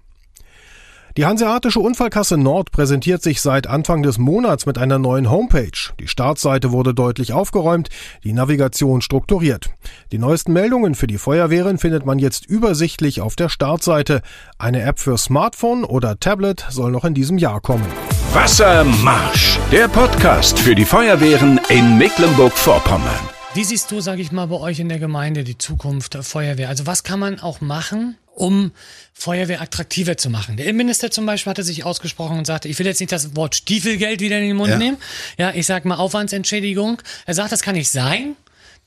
Die 1.17 1.25
Hanseatische 1.25 1.79
Unfallkasse 1.79 2.36
Nord 2.38 2.72
präsentiert 2.72 3.24
sich 3.24 3.41
seit 3.41 3.67
Anfang 3.67 4.03
des 4.03 4.17
Monats 4.17 4.65
mit 4.65 4.77
einer 4.77 5.00
neuen 5.00 5.31
Homepage. 5.31 5.93
Die 5.98 6.10
Startseite 6.10 6.74
wurde 6.74 6.93
deutlich 6.93 7.31
aufgeräumt, 7.31 7.88
die 8.25 8.34
Navigation 8.34 9.00
strukturiert. 9.00 9.69
Die 10.12 10.17
neuesten 10.17 10.51
Meldungen 10.51 10.93
für 10.93 11.07
die 11.07 11.17
Feuerwehren 11.17 11.77
findet 11.77 12.05
man 12.05 12.19
jetzt 12.19 12.45
übersichtlich 12.45 13.22
auf 13.22 13.38
der 13.38 13.48
Startseite. 13.48 14.24
Eine 14.57 14.81
App 14.81 15.00
für 15.00 15.17
Smartphone 15.17 15.86
oder 15.86 16.19
Tablet 16.19 16.65
soll 16.69 16.91
noch 16.91 17.05
in 17.05 17.13
diesem 17.13 17.38
Jahr 17.38 17.62
kommen. 17.62 17.86
Wassermarsch. 18.34 19.57
Der 19.72 19.88
Podcast 19.88 20.60
für 20.60 20.75
die 20.75 20.84
Feuerwehren 20.84 21.62
in 21.69 21.98
Mecklenburg-Vorpommern. 21.98 23.34
Wie 23.55 23.63
siehst 23.63 23.89
du, 23.89 24.01
sage 24.01 24.21
ich 24.21 24.33
mal, 24.33 24.47
bei 24.47 24.57
euch 24.57 24.81
in 24.81 24.89
der 24.89 25.00
Gemeinde 25.00 25.45
die 25.45 25.57
Zukunft 25.57 26.13
der 26.13 26.24
Feuerwehr? 26.24 26.67
Also 26.67 26.85
was 26.85 27.05
kann 27.05 27.21
man 27.21 27.39
auch 27.39 27.62
machen, 27.62 28.17
um 28.33 28.71
Feuerwehr 29.13 29.62
attraktiver 29.62 30.17
zu 30.17 30.29
machen. 30.29 30.57
Der 30.57 30.65
Innenminister 30.65 31.09
zum 31.09 31.25
Beispiel 31.25 31.51
hatte 31.51 31.63
sich 31.63 31.85
ausgesprochen 31.85 32.38
und 32.38 32.43
sagte, 32.45 32.67
ich 32.67 32.77
will 32.79 32.85
jetzt 32.85 33.00
nicht 33.00 33.13
das 33.13 33.33
Wort 33.38 33.55
Stiefelgeld 33.55 34.19
wieder 34.19 34.38
in 34.39 34.47
den 34.50 34.57
Mund 34.57 34.71
Ja. 34.71 34.77
nehmen. 34.77 34.97
Ja, 35.38 35.51
ich 35.53 35.65
sag 35.67 35.85
mal 35.85 35.95
Aufwandsentschädigung. 35.95 37.01
Er 37.25 37.33
sagt, 37.33 37.53
das 37.53 37.62
kann 37.62 37.75
nicht 37.75 37.89
sein, 37.89 38.35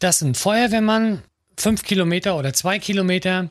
dass 0.01 0.21
ein 0.21 0.35
Feuerwehrmann 0.35 1.23
fünf 1.57 1.83
Kilometer 1.83 2.37
oder 2.37 2.53
zwei 2.53 2.79
Kilometer 2.79 3.49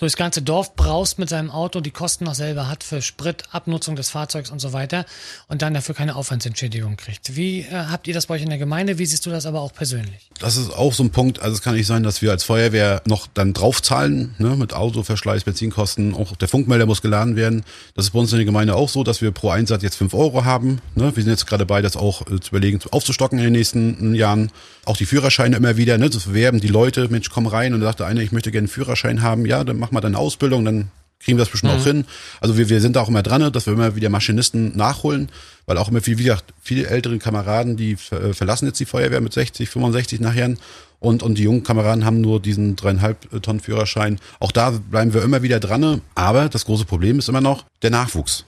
durchs 0.00 0.16
ganze 0.16 0.42
Dorf 0.42 0.74
braust 0.74 1.18
mit 1.18 1.28
seinem 1.28 1.50
Auto, 1.50 1.80
die 1.80 1.90
Kosten 1.90 2.24
noch 2.24 2.34
selber 2.34 2.68
hat 2.68 2.82
für 2.82 3.02
Sprit, 3.02 3.44
Abnutzung 3.52 3.96
des 3.96 4.10
Fahrzeugs 4.10 4.50
und 4.50 4.58
so 4.58 4.72
weiter 4.72 5.04
und 5.48 5.62
dann 5.62 5.74
dafür 5.74 5.94
keine 5.94 6.16
Aufwandsentschädigung 6.16 6.96
kriegt. 6.96 7.36
Wie 7.36 7.60
äh, 7.60 7.66
habt 7.70 8.08
ihr 8.08 8.14
das 8.14 8.26
bei 8.26 8.34
euch 8.34 8.42
in 8.42 8.48
der 8.48 8.58
Gemeinde? 8.58 8.98
Wie 8.98 9.06
siehst 9.06 9.26
du 9.26 9.30
das 9.30 9.46
aber 9.46 9.60
auch 9.60 9.72
persönlich? 9.72 10.30
Das 10.38 10.56
ist 10.56 10.70
auch 10.70 10.94
so 10.94 11.04
ein 11.04 11.10
Punkt, 11.10 11.40
also 11.40 11.54
es 11.54 11.62
kann 11.62 11.74
nicht 11.74 11.86
sein, 11.86 12.02
dass 12.02 12.22
wir 12.22 12.30
als 12.30 12.44
Feuerwehr 12.44 13.02
noch 13.06 13.26
dann 13.26 13.52
draufzahlen, 13.52 14.34
ne, 14.38 14.56
mit 14.56 14.72
Autoverschleiß, 14.72 15.44
Benzinkosten, 15.44 16.14
auch 16.14 16.34
der 16.34 16.48
Funkmelder 16.48 16.86
muss 16.86 17.02
geladen 17.02 17.36
werden. 17.36 17.62
Das 17.94 18.06
ist 18.06 18.12
bei 18.12 18.18
uns 18.18 18.32
in 18.32 18.38
der 18.38 18.46
Gemeinde 18.46 18.74
auch 18.76 18.88
so, 18.88 19.04
dass 19.04 19.20
wir 19.20 19.32
pro 19.32 19.50
Einsatz 19.50 19.82
jetzt 19.82 19.96
fünf 19.96 20.14
Euro 20.14 20.46
haben. 20.46 20.80
Ne. 20.94 21.14
Wir 21.14 21.22
sind 21.22 21.30
jetzt 21.30 21.46
gerade 21.46 21.66
dabei, 21.66 21.82
das 21.82 21.96
auch 21.96 22.22
äh, 22.22 22.40
zu 22.40 22.50
überlegen, 22.50 22.80
aufzustocken 22.90 23.38
in 23.38 23.44
den 23.44 23.52
nächsten 23.52 24.14
äh, 24.14 24.16
Jahren. 24.16 24.50
Auch 24.86 24.96
die 24.96 25.04
Führerscheine 25.04 25.56
immer 25.56 25.76
wieder, 25.76 25.98
ne, 25.98 26.08
das 26.08 26.32
werben 26.32 26.60
die 26.60 26.68
Leute, 26.68 27.08
Mensch, 27.10 27.28
komm 27.28 27.46
rein 27.46 27.74
und 27.74 27.80
da 27.80 27.88
sagte 27.88 28.06
einer, 28.06 28.22
ich 28.22 28.32
möchte 28.32 28.50
gerne 28.50 28.64
einen 28.64 28.68
Führerschein 28.68 29.20
haben, 29.20 29.44
ja, 29.44 29.62
dann 29.62 29.78
mach 29.78 29.89
mal 29.92 30.00
deine 30.00 30.18
Ausbildung, 30.18 30.64
dann 30.64 30.90
kriegen 31.20 31.36
wir 31.36 31.44
das 31.44 31.50
bestimmt 31.50 31.74
auch 31.74 31.84
hin. 31.84 32.06
Also 32.40 32.56
wir, 32.56 32.68
wir 32.68 32.80
sind 32.80 32.96
da 32.96 33.02
auch 33.02 33.08
immer 33.08 33.22
dran, 33.22 33.52
dass 33.52 33.66
wir 33.66 33.74
immer 33.74 33.94
wieder 33.94 34.08
Maschinisten 34.08 34.76
nachholen, 34.76 35.28
weil 35.66 35.76
auch 35.76 35.88
immer 35.88 36.00
viel, 36.00 36.18
wie 36.18 36.24
gesagt, 36.24 36.54
viele 36.62 36.86
ältere 36.86 37.18
Kameraden, 37.18 37.76
die 37.76 37.92
äh, 38.10 38.32
verlassen 38.32 38.66
jetzt 38.66 38.80
die 38.80 38.86
Feuerwehr 38.86 39.20
mit 39.20 39.32
60, 39.32 39.68
65 39.68 40.20
nachher 40.20 40.54
und, 40.98 41.22
und 41.22 41.36
die 41.36 41.42
jungen 41.42 41.62
Kameraden 41.62 42.04
haben 42.04 42.20
nur 42.20 42.40
diesen 42.40 42.76
dreieinhalb 42.76 43.42
Tonnen 43.42 43.60
Führerschein. 43.60 44.18
Auch 44.38 44.52
da 44.52 44.70
bleiben 44.70 45.14
wir 45.14 45.22
immer 45.22 45.42
wieder 45.42 45.60
dran, 45.60 46.00
aber 46.14 46.48
das 46.48 46.64
große 46.64 46.86
Problem 46.86 47.18
ist 47.18 47.28
immer 47.28 47.40
noch 47.40 47.64
der 47.82 47.90
Nachwuchs. 47.90 48.44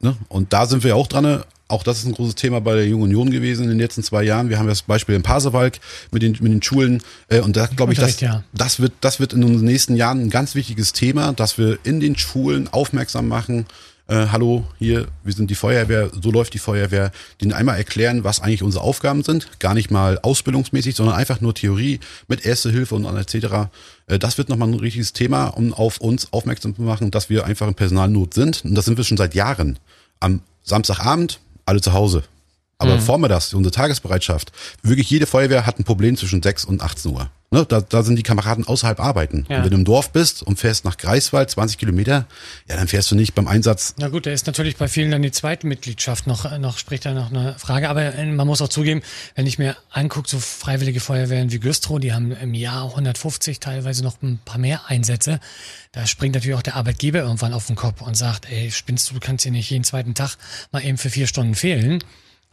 Ne? 0.00 0.16
Und 0.28 0.52
da 0.52 0.66
sind 0.66 0.84
wir 0.84 0.96
auch 0.96 1.06
dran. 1.06 1.42
Auch 1.66 1.82
das 1.82 1.98
ist 1.98 2.04
ein 2.04 2.12
großes 2.12 2.34
Thema 2.34 2.60
bei 2.60 2.74
der 2.74 2.86
Jungen 2.86 3.04
Union 3.04 3.30
gewesen 3.30 3.64
in 3.64 3.70
den 3.70 3.78
letzten 3.78 4.02
zwei 4.02 4.22
Jahren. 4.22 4.50
Wir 4.50 4.58
haben 4.58 4.66
das 4.68 4.82
Beispiel 4.82 5.14
in 5.14 5.22
Pasewalk 5.22 5.78
mit 6.10 6.22
den, 6.22 6.32
mit 6.32 6.52
den 6.52 6.62
Schulen. 6.62 7.02
Äh, 7.28 7.40
und 7.40 7.56
da 7.56 7.66
glaube 7.66 7.94
ich, 7.94 7.98
das, 7.98 8.20
ja. 8.20 8.44
das, 8.52 8.80
wird, 8.80 8.92
das 9.00 9.18
wird 9.18 9.32
in 9.32 9.40
den 9.40 9.60
nächsten 9.62 9.96
Jahren 9.96 10.20
ein 10.20 10.30
ganz 10.30 10.54
wichtiges 10.54 10.92
Thema, 10.92 11.32
dass 11.32 11.56
wir 11.56 11.78
in 11.84 12.00
den 12.00 12.16
Schulen 12.16 12.68
aufmerksam 12.70 13.28
machen. 13.28 13.64
Äh, 14.06 14.26
hallo, 14.30 14.66
hier, 14.78 15.06
wir 15.22 15.32
sind 15.32 15.50
die 15.50 15.54
Feuerwehr, 15.54 16.10
so 16.20 16.30
läuft 16.30 16.52
die 16.52 16.58
Feuerwehr. 16.58 17.10
Denen 17.40 17.54
einmal 17.54 17.78
erklären, 17.78 18.24
was 18.24 18.40
eigentlich 18.40 18.62
unsere 18.62 18.84
Aufgaben 18.84 19.22
sind. 19.22 19.58
Gar 19.58 19.72
nicht 19.72 19.90
mal 19.90 20.18
ausbildungsmäßig, 20.18 20.94
sondern 20.94 21.16
einfach 21.16 21.40
nur 21.40 21.54
Theorie 21.54 22.00
mit 22.28 22.44
Erste 22.44 22.70
Hilfe 22.70 22.94
und 22.94 23.06
etc. 23.06 23.70
Äh, 24.06 24.18
das 24.18 24.36
wird 24.36 24.50
nochmal 24.50 24.68
ein 24.68 24.74
richtiges 24.74 25.14
Thema, 25.14 25.46
um 25.46 25.72
auf 25.72 25.96
uns 25.98 26.30
aufmerksam 26.30 26.76
zu 26.76 26.82
machen, 26.82 27.10
dass 27.10 27.30
wir 27.30 27.46
einfach 27.46 27.68
in 27.68 27.74
Personalnot 27.74 28.34
sind. 28.34 28.66
Und 28.66 28.74
das 28.74 28.84
sind 28.84 28.98
wir 28.98 29.04
schon 29.04 29.16
seit 29.16 29.34
Jahren. 29.34 29.78
Am 30.20 30.42
Samstagabend 30.62 31.40
alle 31.66 31.80
zu 31.80 31.92
Hause. 31.92 32.22
Aber 32.78 33.00
vormittags, 33.00 33.54
unsere 33.54 33.72
Tagesbereitschaft, 33.72 34.52
wirklich 34.82 35.08
jede 35.08 35.26
Feuerwehr 35.26 35.66
hat 35.66 35.78
ein 35.78 35.84
Problem 35.84 36.16
zwischen 36.16 36.42
6 36.42 36.64
und 36.64 36.82
18 36.82 37.12
Uhr. 37.12 37.30
Ne, 37.54 37.64
da, 37.64 37.80
da 37.80 38.02
sind 38.02 38.16
die 38.16 38.24
Kameraden 38.24 38.66
außerhalb 38.66 38.98
arbeiten. 38.98 39.46
Ja. 39.48 39.58
Und 39.58 39.64
wenn 39.64 39.70
du 39.70 39.76
im 39.76 39.84
Dorf 39.84 40.10
bist 40.10 40.42
und 40.42 40.58
fährst 40.58 40.84
nach 40.84 40.96
Greifswald, 40.96 41.50
20 41.50 41.78
Kilometer, 41.78 42.26
ja, 42.68 42.74
dann 42.74 42.88
fährst 42.88 43.12
du 43.12 43.14
nicht 43.14 43.36
beim 43.36 43.46
Einsatz. 43.46 43.94
Na 43.96 44.08
gut, 44.08 44.26
da 44.26 44.32
ist 44.32 44.48
natürlich 44.48 44.76
bei 44.76 44.88
vielen 44.88 45.12
dann 45.12 45.22
die 45.22 45.30
Zweitmitgliedschaft 45.30 46.26
noch, 46.26 46.50
äh, 46.50 46.58
noch 46.58 46.78
spricht 46.78 47.04
da 47.06 47.14
noch 47.14 47.30
eine 47.30 47.54
Frage. 47.56 47.90
Aber 47.90 48.02
äh, 48.02 48.26
man 48.26 48.48
muss 48.48 48.60
auch 48.60 48.68
zugeben, 48.68 49.02
wenn 49.36 49.46
ich 49.46 49.60
mir 49.60 49.76
angucke, 49.90 50.28
so 50.28 50.40
freiwillige 50.40 50.98
Feuerwehren 50.98 51.52
wie 51.52 51.60
Güstrow, 51.60 52.00
die 52.00 52.12
haben 52.12 52.32
im 52.32 52.54
Jahr 52.54 52.86
150, 52.86 53.60
teilweise 53.60 54.02
noch 54.02 54.20
ein 54.20 54.40
paar 54.44 54.58
mehr 54.58 54.80
Einsätze. 54.88 55.38
Da 55.92 56.08
springt 56.08 56.34
natürlich 56.34 56.58
auch 56.58 56.62
der 56.62 56.74
Arbeitgeber 56.74 57.20
irgendwann 57.20 57.52
auf 57.52 57.68
den 57.68 57.76
Kopf 57.76 58.02
und 58.02 58.16
sagt, 58.16 58.50
ey, 58.50 58.72
spinnst 58.72 59.10
du, 59.10 59.14
du 59.14 59.20
kannst 59.20 59.44
hier 59.44 59.52
nicht 59.52 59.70
jeden 59.70 59.84
zweiten 59.84 60.14
Tag 60.14 60.38
mal 60.72 60.84
eben 60.84 60.98
für 60.98 61.10
vier 61.10 61.28
Stunden 61.28 61.54
fehlen. 61.54 62.02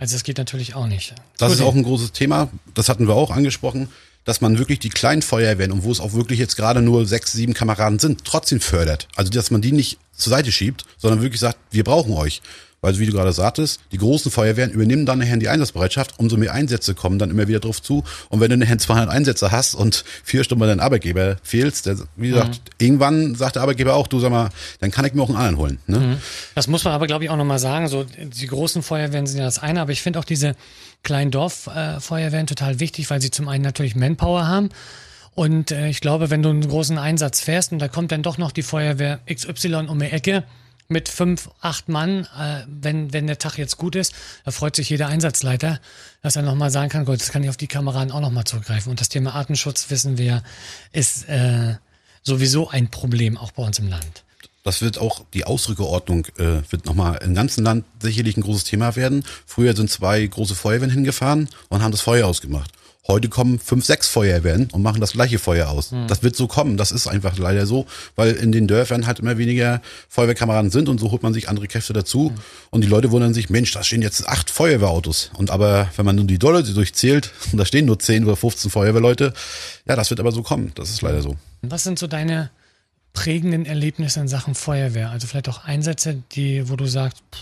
Also 0.01 0.15
das 0.15 0.23
geht 0.23 0.39
natürlich 0.39 0.73
auch 0.73 0.87
nicht. 0.87 1.13
Das 1.37 1.49
Gut, 1.49 1.59
ist 1.59 1.63
auch 1.63 1.75
ein 1.75 1.83
großes 1.83 2.11
Thema. 2.11 2.49
Das 2.73 2.89
hatten 2.89 3.07
wir 3.07 3.13
auch 3.13 3.29
angesprochen, 3.29 3.87
dass 4.25 4.41
man 4.41 4.57
wirklich 4.57 4.79
die 4.79 4.89
kleinen 4.89 5.21
Feuerwehren 5.21 5.71
und 5.71 5.83
wo 5.83 5.91
es 5.91 5.99
auch 5.99 6.13
wirklich 6.13 6.39
jetzt 6.39 6.55
gerade 6.55 6.81
nur 6.81 7.05
sechs, 7.05 7.33
sieben 7.33 7.53
Kameraden 7.53 7.99
sind, 7.99 8.25
trotzdem 8.25 8.61
fördert. 8.61 9.07
Also 9.15 9.29
dass 9.29 9.51
man 9.51 9.61
die 9.61 9.71
nicht 9.71 9.99
zur 10.11 10.31
Seite 10.31 10.51
schiebt, 10.51 10.85
sondern 10.97 11.21
wirklich 11.21 11.39
sagt, 11.39 11.59
wir 11.69 11.83
brauchen 11.83 12.13
euch. 12.13 12.41
Weil, 12.81 12.97
wie 12.97 13.05
du 13.05 13.11
gerade 13.11 13.31
sagtest, 13.31 13.79
die 13.91 13.97
großen 13.97 14.31
Feuerwehren 14.31 14.71
übernehmen 14.71 15.05
dann 15.05 15.19
nachher 15.19 15.37
die 15.37 15.49
Einsatzbereitschaft, 15.49 16.17
umso 16.17 16.35
mehr 16.35 16.51
Einsätze 16.51 16.95
kommen 16.95 17.19
dann 17.19 17.29
immer 17.29 17.47
wieder 17.47 17.59
drauf 17.59 17.79
zu. 17.79 18.03
Und 18.29 18.39
wenn 18.39 18.49
du 18.49 18.57
nachher 18.57 18.79
200 18.79 19.07
Einsätze 19.07 19.51
hast 19.51 19.75
und 19.75 20.03
vier 20.23 20.43
Stunden 20.43 20.61
bei 20.61 20.65
deinem 20.65 20.79
Arbeitgeber 20.79 21.37
fehlst, 21.43 21.85
der, 21.85 21.97
wie 22.15 22.29
gesagt, 22.29 22.59
irgendwann 22.79 23.35
sagt 23.35 23.55
der 23.55 23.61
Arbeitgeber 23.61 23.93
auch, 23.93 24.07
du 24.07 24.19
sag 24.19 24.31
mal, 24.31 24.49
dann 24.79 24.89
kann 24.89 25.05
ich 25.05 25.13
mir 25.13 25.21
auch 25.21 25.29
einen 25.29 25.37
anderen 25.37 25.57
holen. 25.57 25.79
Ne? 25.85 26.17
Das 26.55 26.67
muss 26.67 26.83
man 26.83 26.93
aber, 26.93 27.05
glaube 27.05 27.23
ich, 27.23 27.29
auch 27.29 27.37
nochmal 27.37 27.59
sagen. 27.59 27.87
So, 27.87 28.03
die 28.03 28.47
großen 28.47 28.81
Feuerwehren 28.81 29.27
sind 29.27 29.37
ja 29.37 29.45
das 29.45 29.59
eine, 29.59 29.81
aber 29.81 29.91
ich 29.91 30.01
finde 30.01 30.17
auch 30.17 30.25
diese 30.25 30.55
kleinen 31.03 31.29
Dorffeuerwehren 31.29 32.47
total 32.47 32.79
wichtig, 32.79 33.11
weil 33.11 33.21
sie 33.21 33.29
zum 33.29 33.47
einen 33.47 33.63
natürlich 33.63 33.95
Manpower 33.95 34.47
haben. 34.47 34.69
Und 35.35 35.71
äh, 35.71 35.87
ich 35.87 36.01
glaube, 36.01 36.31
wenn 36.31 36.41
du 36.41 36.49
einen 36.49 36.67
großen 36.67 36.97
Einsatz 36.97 37.41
fährst 37.41 37.71
und 37.71 37.79
da 37.79 37.87
kommt 37.87 38.11
dann 38.11 38.23
doch 38.23 38.39
noch 38.39 38.51
die 38.51 38.63
Feuerwehr 38.63 39.19
XY 39.31 39.87
um 39.87 39.99
die 39.99 40.07
Ecke 40.07 40.43
mit 40.91 41.09
fünf, 41.09 41.49
acht 41.61 41.89
Mann, 41.89 42.27
äh, 42.37 42.63
wenn, 42.67 43.13
wenn 43.13 43.25
der 43.25 43.39
Tag 43.39 43.57
jetzt 43.57 43.77
gut 43.77 43.95
ist, 43.95 44.13
da 44.45 44.51
freut 44.51 44.75
sich 44.75 44.89
jeder 44.89 45.07
Einsatzleiter, 45.07 45.79
dass 46.21 46.35
er 46.35 46.43
nochmal 46.43 46.69
sagen 46.69 46.89
kann, 46.89 47.05
Gott, 47.05 47.19
das 47.19 47.31
kann 47.31 47.43
ich 47.43 47.49
auf 47.49 47.57
die 47.57 47.67
Kameraden 47.67 48.11
auch 48.11 48.19
nochmal 48.19 48.43
zurückgreifen. 48.43 48.91
Und 48.91 49.01
das 49.01 49.09
Thema 49.09 49.33
Artenschutz, 49.33 49.89
wissen 49.89 50.17
wir, 50.17 50.43
ist 50.91 51.27
äh, 51.29 51.75
sowieso 52.21 52.69
ein 52.69 52.91
Problem 52.91 53.37
auch 53.37 53.51
bei 53.51 53.63
uns 53.63 53.79
im 53.79 53.87
Land. 53.87 54.23
Das 54.63 54.81
wird 54.81 54.99
auch, 54.99 55.25
die 55.33 55.45
Ausrückeordnung 55.45 56.27
äh, 56.37 56.61
wird 56.69 56.85
nochmal 56.85 57.19
im 57.23 57.33
ganzen 57.33 57.63
Land 57.63 57.85
sicherlich 57.99 58.37
ein 58.37 58.41
großes 58.41 58.65
Thema 58.65 58.95
werden. 58.95 59.23
Früher 59.47 59.75
sind 59.75 59.89
zwei 59.89 60.23
große 60.25 60.53
Feuerwehren 60.53 60.93
hingefahren 60.93 61.49
und 61.69 61.81
haben 61.81 61.91
das 61.91 62.01
Feuer 62.01 62.27
ausgemacht. 62.27 62.71
Heute 63.07 63.29
kommen 63.29 63.57
fünf, 63.57 63.83
sechs 63.83 64.07
Feuerwehren 64.07 64.69
und 64.71 64.83
machen 64.83 65.01
das 65.01 65.13
gleiche 65.13 65.39
Feuer 65.39 65.69
aus. 65.69 65.91
Hm. 65.91 66.07
Das 66.07 66.21
wird 66.21 66.35
so 66.35 66.47
kommen. 66.47 66.77
Das 66.77 66.91
ist 66.91 67.07
einfach 67.07 67.35
leider 67.37 67.65
so, 67.65 67.87
weil 68.15 68.33
in 68.33 68.51
den 68.51 68.67
Dörfern 68.67 69.07
halt 69.07 69.19
immer 69.19 69.39
weniger 69.39 69.81
Feuerwehrkameraden 70.07 70.69
sind 70.69 70.87
und 70.87 70.99
so 70.99 71.09
holt 71.09 71.23
man 71.23 71.33
sich 71.33 71.49
andere 71.49 71.67
Kräfte 71.67 71.93
dazu. 71.93 72.29
Hm. 72.29 72.35
Und 72.69 72.83
die 72.83 72.87
Leute 72.87 73.09
wundern 73.09 73.33
sich, 73.33 73.49
Mensch, 73.49 73.71
da 73.71 73.83
stehen 73.83 74.03
jetzt 74.03 74.27
acht 74.27 74.51
Feuerwehrautos. 74.51 75.31
Und 75.35 75.49
aber, 75.49 75.89
wenn 75.95 76.05
man 76.05 76.15
nun 76.15 76.27
die 76.27 76.37
Leute 76.37 76.73
durchzählt 76.73 77.31
und 77.51 77.57
da 77.57 77.65
stehen 77.65 77.85
nur 77.85 77.97
10 77.97 78.23
oder 78.23 78.35
15 78.35 78.69
Feuerwehrleute, 78.69 79.33
ja, 79.87 79.95
das 79.95 80.11
wird 80.11 80.19
aber 80.19 80.31
so 80.31 80.43
kommen. 80.43 80.71
Das 80.75 80.91
ist 80.91 81.01
leider 81.01 81.23
so. 81.23 81.37
Was 81.63 81.83
sind 81.83 81.97
so 81.97 82.05
deine 82.05 82.51
prägenden 83.13 83.65
Erlebnisse 83.65 84.19
in 84.19 84.27
Sachen 84.27 84.53
Feuerwehr? 84.53 85.09
Also 85.09 85.25
vielleicht 85.25 85.49
auch 85.49 85.65
Einsätze, 85.65 86.21
die, 86.33 86.69
wo 86.69 86.75
du 86.75 86.85
sagst, 86.85 87.23
pff, 87.33 87.41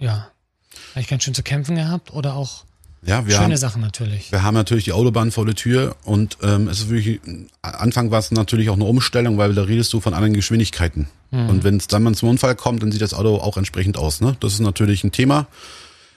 ja, 0.00 0.28
habe 0.90 1.00
ich 1.00 1.08
ganz 1.08 1.22
schön 1.22 1.34
zu 1.34 1.44
kämpfen 1.44 1.76
gehabt 1.76 2.12
oder 2.12 2.34
auch 2.34 2.64
Ja, 3.02 3.26
wir 3.26 3.34
schöne 3.34 3.44
haben, 3.44 3.56
Sachen 3.56 3.80
natürlich. 3.80 4.32
Wir 4.32 4.42
haben 4.42 4.54
natürlich 4.54 4.84
die 4.84 4.92
Autobahn 4.92 5.30
vor 5.30 5.46
der 5.46 5.54
Tür 5.54 5.96
und 6.04 6.38
ähm, 6.42 6.68
es 6.68 6.80
ist 6.80 6.88
wirklich, 6.90 7.20
Anfang 7.62 8.10
war 8.10 8.18
es 8.18 8.30
natürlich 8.30 8.70
auch 8.70 8.74
eine 8.74 8.84
Umstellung, 8.84 9.38
weil 9.38 9.54
da 9.54 9.62
redest 9.62 9.92
du 9.92 10.00
von 10.00 10.14
anderen 10.14 10.34
Geschwindigkeiten. 10.34 11.08
Und 11.30 11.62
wenn 11.62 11.76
es 11.76 11.88
dann 11.88 12.02
mal 12.02 12.14
zum 12.14 12.30
Unfall 12.30 12.54
kommt, 12.54 12.82
dann 12.82 12.90
sieht 12.90 13.02
das 13.02 13.12
Auto 13.12 13.36
auch 13.36 13.58
entsprechend 13.58 13.98
aus. 13.98 14.22
Ne? 14.22 14.36
Das 14.40 14.54
ist 14.54 14.60
natürlich 14.60 15.04
ein 15.04 15.12
Thema. 15.12 15.46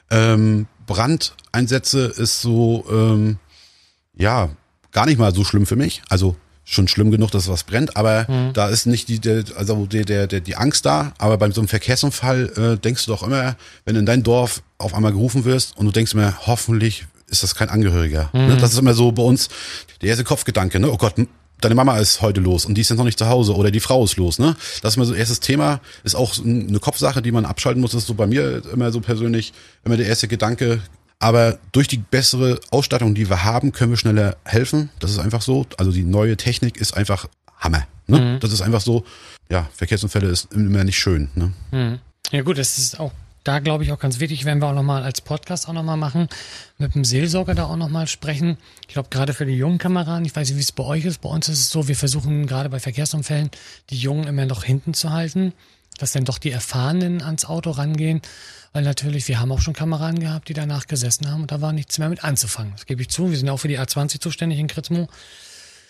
Ähm, 0.09 0.67
Brandeinsätze 0.85 2.05
ist 2.05 2.41
so, 2.41 2.85
ähm, 2.89 3.37
ja, 4.15 4.49
gar 4.93 5.05
nicht 5.05 5.19
mal 5.19 5.33
so 5.35 5.43
schlimm 5.43 5.65
für 5.65 5.75
mich. 5.75 6.01
Also 6.07 6.37
schon 6.63 6.87
schlimm 6.87 7.11
genug, 7.11 7.31
dass 7.31 7.49
was 7.49 7.63
brennt, 7.63 7.97
aber 7.97 8.27
da 8.53 8.69
ist 8.69 8.85
nicht 8.85 9.09
die, 9.09 9.19
der, 9.19 9.43
also 9.57 9.85
der, 9.85 10.05
der, 10.05 10.27
der, 10.27 10.39
die 10.39 10.55
Angst 10.55 10.85
da. 10.85 11.11
Aber 11.17 11.37
bei 11.37 11.49
so 11.51 11.61
einem 11.61 11.67
Verkehrsunfall 11.67 12.51
äh, 12.55 12.77
denkst 12.77 13.05
du 13.05 13.11
doch 13.11 13.23
immer, 13.23 13.55
wenn 13.85 13.95
in 13.95 14.05
dein 14.05 14.23
Dorf 14.23 14.61
auf 14.77 14.93
einmal 14.93 15.11
gerufen 15.11 15.43
wirst 15.43 15.75
und 15.77 15.85
du 15.85 15.91
denkst 15.91 16.13
mir, 16.13 16.35
hoffentlich 16.45 17.05
ist 17.27 17.43
das 17.43 17.55
kein 17.55 17.69
Angehöriger. 17.69 18.29
Ne? 18.33 18.57
Das 18.57 18.73
ist 18.73 18.79
immer 18.79 18.93
so 18.93 19.11
bei 19.11 19.23
uns 19.23 19.49
der 20.01 20.09
erste 20.09 20.23
Kopfgedanke, 20.23 20.79
ne? 20.79 20.91
Oh 20.91 20.97
Gott, 20.97 21.15
deine 21.61 21.75
Mama 21.75 21.97
ist 21.97 22.21
heute 22.21 22.41
los 22.41 22.65
und 22.65 22.75
die 22.75 22.81
ist 22.81 22.89
jetzt 22.89 22.97
noch 22.97 23.05
nicht 23.05 23.19
zu 23.19 23.27
Hause 23.27 23.55
oder 23.55 23.71
die 23.71 23.79
Frau 23.79 24.03
ist 24.03 24.17
los, 24.17 24.37
ne? 24.39 24.55
Das 24.81 24.93
ist 24.93 24.97
immer 24.97 25.05
so 25.05 25.13
erstes 25.13 25.39
Thema, 25.39 25.79
ist 26.03 26.15
auch 26.15 26.37
eine 26.43 26.79
Kopfsache, 26.79 27.21
die 27.21 27.31
man 27.31 27.45
abschalten 27.45 27.81
muss. 27.81 27.91
Das 27.91 28.01
ist 28.01 28.07
so 28.07 28.13
bei 28.13 28.27
mir 28.27 28.61
immer 28.73 28.91
so 28.91 28.99
persönlich 28.99 29.53
immer 29.85 29.97
der 29.97 30.07
erste 30.07 30.27
Gedanke. 30.27 30.81
Aber 31.21 31.59
durch 31.71 31.87
die 31.87 31.97
bessere 31.97 32.59
Ausstattung, 32.71 33.13
die 33.13 33.29
wir 33.29 33.43
haben, 33.43 33.71
können 33.71 33.91
wir 33.91 33.97
schneller 33.97 34.37
helfen. 34.43 34.89
Das 34.99 35.11
ist 35.11 35.19
einfach 35.19 35.43
so. 35.43 35.67
Also 35.77 35.91
die 35.91 36.03
neue 36.03 36.35
Technik 36.35 36.77
ist 36.77 36.97
einfach 36.97 37.27
Hammer. 37.59 37.85
Ne? 38.07 38.39
Das 38.39 38.51
ist 38.51 38.61
einfach 38.61 38.81
so. 38.81 39.05
Ja, 39.49 39.69
Verkehrsunfälle 39.73 40.27
ist 40.27 40.51
immer 40.51 40.83
nicht 40.83 40.97
schön. 40.97 41.29
Ne? 41.35 41.99
Ja 42.31 42.41
gut, 42.41 42.57
das 42.57 42.79
ist 42.79 42.99
auch 42.99 43.11
da 43.43 43.59
glaube 43.59 43.83
ich 43.83 43.91
auch 43.91 43.99
ganz 43.99 44.19
wichtig, 44.19 44.45
werden 44.45 44.61
wir 44.61 44.67
auch 44.67 44.73
nochmal 44.75 45.03
als 45.03 45.21
Podcast 45.21 45.67
auch 45.67 45.73
nochmal 45.73 45.97
machen, 45.97 46.27
mit 46.77 46.93
dem 46.93 47.03
Seelsorger 47.03 47.55
da 47.55 47.65
auch 47.65 47.75
nochmal 47.75 48.07
sprechen. 48.07 48.57
Ich 48.87 48.93
glaube, 48.93 49.09
gerade 49.09 49.33
für 49.33 49.45
die 49.45 49.55
jungen 49.55 49.79
Kameraden, 49.79 50.25
ich 50.25 50.35
weiß 50.35 50.49
nicht, 50.49 50.57
wie 50.57 50.61
es 50.61 50.71
bei 50.71 50.83
euch 50.83 51.05
ist, 51.05 51.21
bei 51.21 51.29
uns 51.29 51.49
ist 51.49 51.59
es 51.59 51.69
so, 51.69 51.87
wir 51.87 51.95
versuchen 51.95 52.45
gerade 52.45 52.69
bei 52.69 52.79
Verkehrsunfällen 52.79 53.49
die 53.89 53.97
Jungen 53.97 54.27
immer 54.27 54.45
noch 54.45 54.63
hinten 54.63 54.93
zu 54.93 55.11
halten, 55.11 55.53
dass 56.01 56.11
dann 56.11 56.25
doch 56.25 56.37
die 56.37 56.51
Erfahrenen 56.51 57.21
ans 57.21 57.45
Auto 57.45 57.71
rangehen, 57.71 58.21
weil 58.73 58.83
natürlich, 58.83 59.27
wir 59.27 59.39
haben 59.39 59.51
auch 59.51 59.61
schon 59.61 59.73
Kameraden 59.73 60.19
gehabt, 60.19 60.49
die 60.49 60.53
danach 60.53 60.87
gesessen 60.87 61.29
haben 61.29 61.41
und 61.41 61.51
da 61.51 61.61
war 61.61 61.73
nichts 61.73 61.97
mehr 61.97 62.09
mit 62.09 62.23
anzufangen. 62.23 62.71
Das 62.75 62.85
gebe 62.85 63.01
ich 63.01 63.09
zu, 63.09 63.29
wir 63.31 63.37
sind 63.37 63.49
auch 63.49 63.57
für 63.57 63.67
die 63.67 63.79
A20 63.79 64.19
zuständig 64.19 64.59
in 64.59 64.67
Kritzmo. 64.67 65.09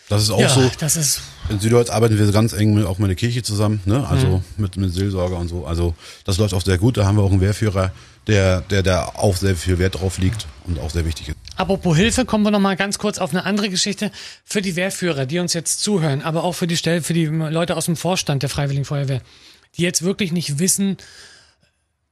Das 0.10 0.24
ist 0.24 0.32
auch 0.32 0.42
ja, 0.42 0.50
so. 0.50 0.70
das 0.80 0.98
ist, 0.98 1.22
In 1.48 1.62
Südholz 1.62 1.90
arbeiten 1.90 2.18
wir 2.20 2.32
ganz 2.34 2.52
eng 2.52 2.74
mit, 2.74 2.86
auch 2.86 2.98
mit 2.98 3.08
der 3.08 3.16
Kirche 3.16 3.44
zusammen, 3.44 3.80
ne? 3.86 4.06
also 4.10 4.28
Mhm. 4.28 4.44
mit, 4.58 4.76
mit 4.76 4.94
Seelsorger 4.94 5.38
und 5.38 5.48
so. 5.48 5.66
Also 5.66 5.96
das 6.26 6.38
läuft 6.38 6.54
auch 6.54 6.62
sehr 6.62 6.78
gut. 6.78 6.98
Da 6.98 7.06
haben 7.06 7.16
wir 7.16 7.24
auch 7.24 7.32
einen 7.32 7.40
Wehrführer, 7.40 7.94
der, 8.28 8.60
der 8.60 8.84
da 8.84 9.06
auch 9.06 9.38
sehr 9.38 9.56
viel 9.56 9.80
Wert 9.80 10.02
drauf 10.02 10.18
liegt 10.18 10.48
und 10.66 10.80
auch 10.80 10.90
sehr 10.90 11.06
wichtig 11.06 11.30
ist. 11.30 11.38
Apropos 11.56 11.96
Hilfe, 11.96 12.26
kommen 12.26 12.44
wir 12.44 12.52
noch 12.52 12.60
mal 12.60 12.76
ganz 12.76 12.98
kurz 12.98 13.20
auf 13.20 13.30
eine 13.30 13.46
andere 13.46 13.70
Geschichte 13.70 14.12
für 14.44 14.62
die 14.62 14.76
Wehrführer, 14.76 15.26
die 15.26 15.40
uns 15.40 15.54
jetzt 15.54 15.82
zuhören, 15.82 16.22
aber 16.24 16.44
auch 16.44 16.54
für 16.54 16.68
die 16.68 16.76
Stelle, 16.76 17.02
für 17.02 17.14
die 17.14 17.26
Leute 17.28 17.78
aus 17.78 17.86
dem 17.86 17.96
Vorstand 17.96 18.44
der 18.44 18.50
Freiwilligen 18.50 18.84
Feuerwehr, 18.84 19.22
die 19.78 19.84
jetzt 19.84 20.02
wirklich 20.02 20.32
nicht 20.32 20.60
wissen, 20.60 20.98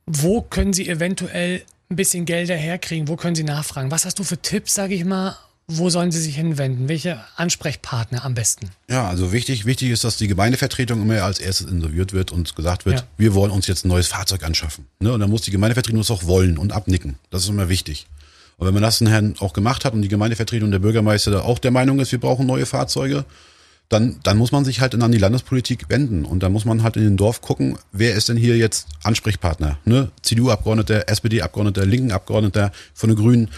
wo 0.06 0.42
können 0.42 0.74
sie 0.74 0.88
eventuell 0.90 1.62
ein 1.90 1.96
bisschen 1.96 2.26
Gelder 2.26 2.56
herkriegen, 2.56 3.08
wo 3.08 3.16
können 3.16 3.36
sie 3.36 3.44
nachfragen. 3.44 3.92
Was 3.92 4.06
hast 4.06 4.20
du 4.20 4.24
für 4.24 4.38
Tipps, 4.38 4.74
sage 4.76 4.94
ich 4.96 5.06
mal, 5.06 5.36
wo 5.68 5.90
sollen 5.90 6.12
sie 6.12 6.22
sich 6.22 6.36
hinwenden? 6.36 6.88
Welche 6.90 7.24
Ansprechpartner 7.36 8.26
am 8.26 8.34
besten? 8.34 8.70
Ja, 8.90 9.08
also 9.08 9.32
wichtig, 9.32 9.66
wichtig 9.66 9.92
ist, 9.92 10.04
dass 10.04 10.18
die 10.18 10.28
Gemeindevertretung 10.28 11.02
immer 11.02 11.22
als 11.24 11.40
erstes 11.40 11.68
interviewt 11.68 12.12
wird 12.14 12.32
und 12.32 12.56
gesagt 12.56 12.86
wird, 12.86 13.00
Ja. 13.02 13.08
wir 13.18 13.34
wollen 13.36 13.52
uns 13.52 13.68
jetzt 13.68 13.86
ein 13.86 13.90
neues 13.90 14.08
Fahrzeug 14.08 14.44
anschaffen. 14.44 14.88
Ne? 15.00 15.14
Und 15.14 15.20
dann 15.20 15.30
muss 15.30 15.44
die 15.44 15.52
Gemeindevertretung 15.52 16.00
das 16.00 16.10
auch 16.12 16.24
wollen 16.26 16.58
und 16.58 16.72
abnicken. 16.72 17.16
Das 17.30 17.44
ist 17.44 17.50
immer 17.50 17.70
wichtig. 17.70 18.08
Und 18.58 18.68
wenn 18.68 18.74
man 18.74 18.84
das 18.84 19.00
dann 19.00 19.36
auch 19.40 19.54
gemacht 19.54 19.86
hat 19.86 19.94
und 19.94 20.02
die 20.02 20.08
Gemeindevertretung 20.10 20.66
und 20.68 20.72
der 20.72 20.80
Bürgermeister 20.80 21.32
da 21.32 21.42
auch 21.42 21.60
der 21.60 21.72
Meinung 21.72 22.00
ist, 22.00 22.12
wir 22.12 22.20
brauchen 22.20 22.46
neue 22.48 22.66
Fahrzeuge, 22.66 23.26
dann, 23.90 24.20
dann 24.22 24.38
muss 24.38 24.52
man 24.52 24.66
sich 24.66 24.82
halt 24.82 24.94
an 24.94 25.12
die 25.12 25.18
Landespolitik 25.18 25.90
wenden 25.90 26.24
und 26.24 26.42
dann 26.44 26.52
muss 26.52 26.64
man 26.64 26.84
halt 26.84 26.96
in 26.96 27.04
den 27.04 27.18
Dorf 27.18 27.42
gucken, 27.42 27.78
wer 27.92 28.14
ist 28.14 28.30
denn 28.30 28.38
hier 28.38 28.56
jetzt 28.56 28.88
Ansprechpartner? 29.04 29.80
Ne? 29.84 30.12
CDU-Abgeordneter, 30.22 31.10
SPD-Abgeordneter, 31.10 31.86
linken 31.88 32.12
Abgeordneter 32.12 32.72
von 32.94 33.10
den 33.10 33.18
Grünen. 33.18 33.50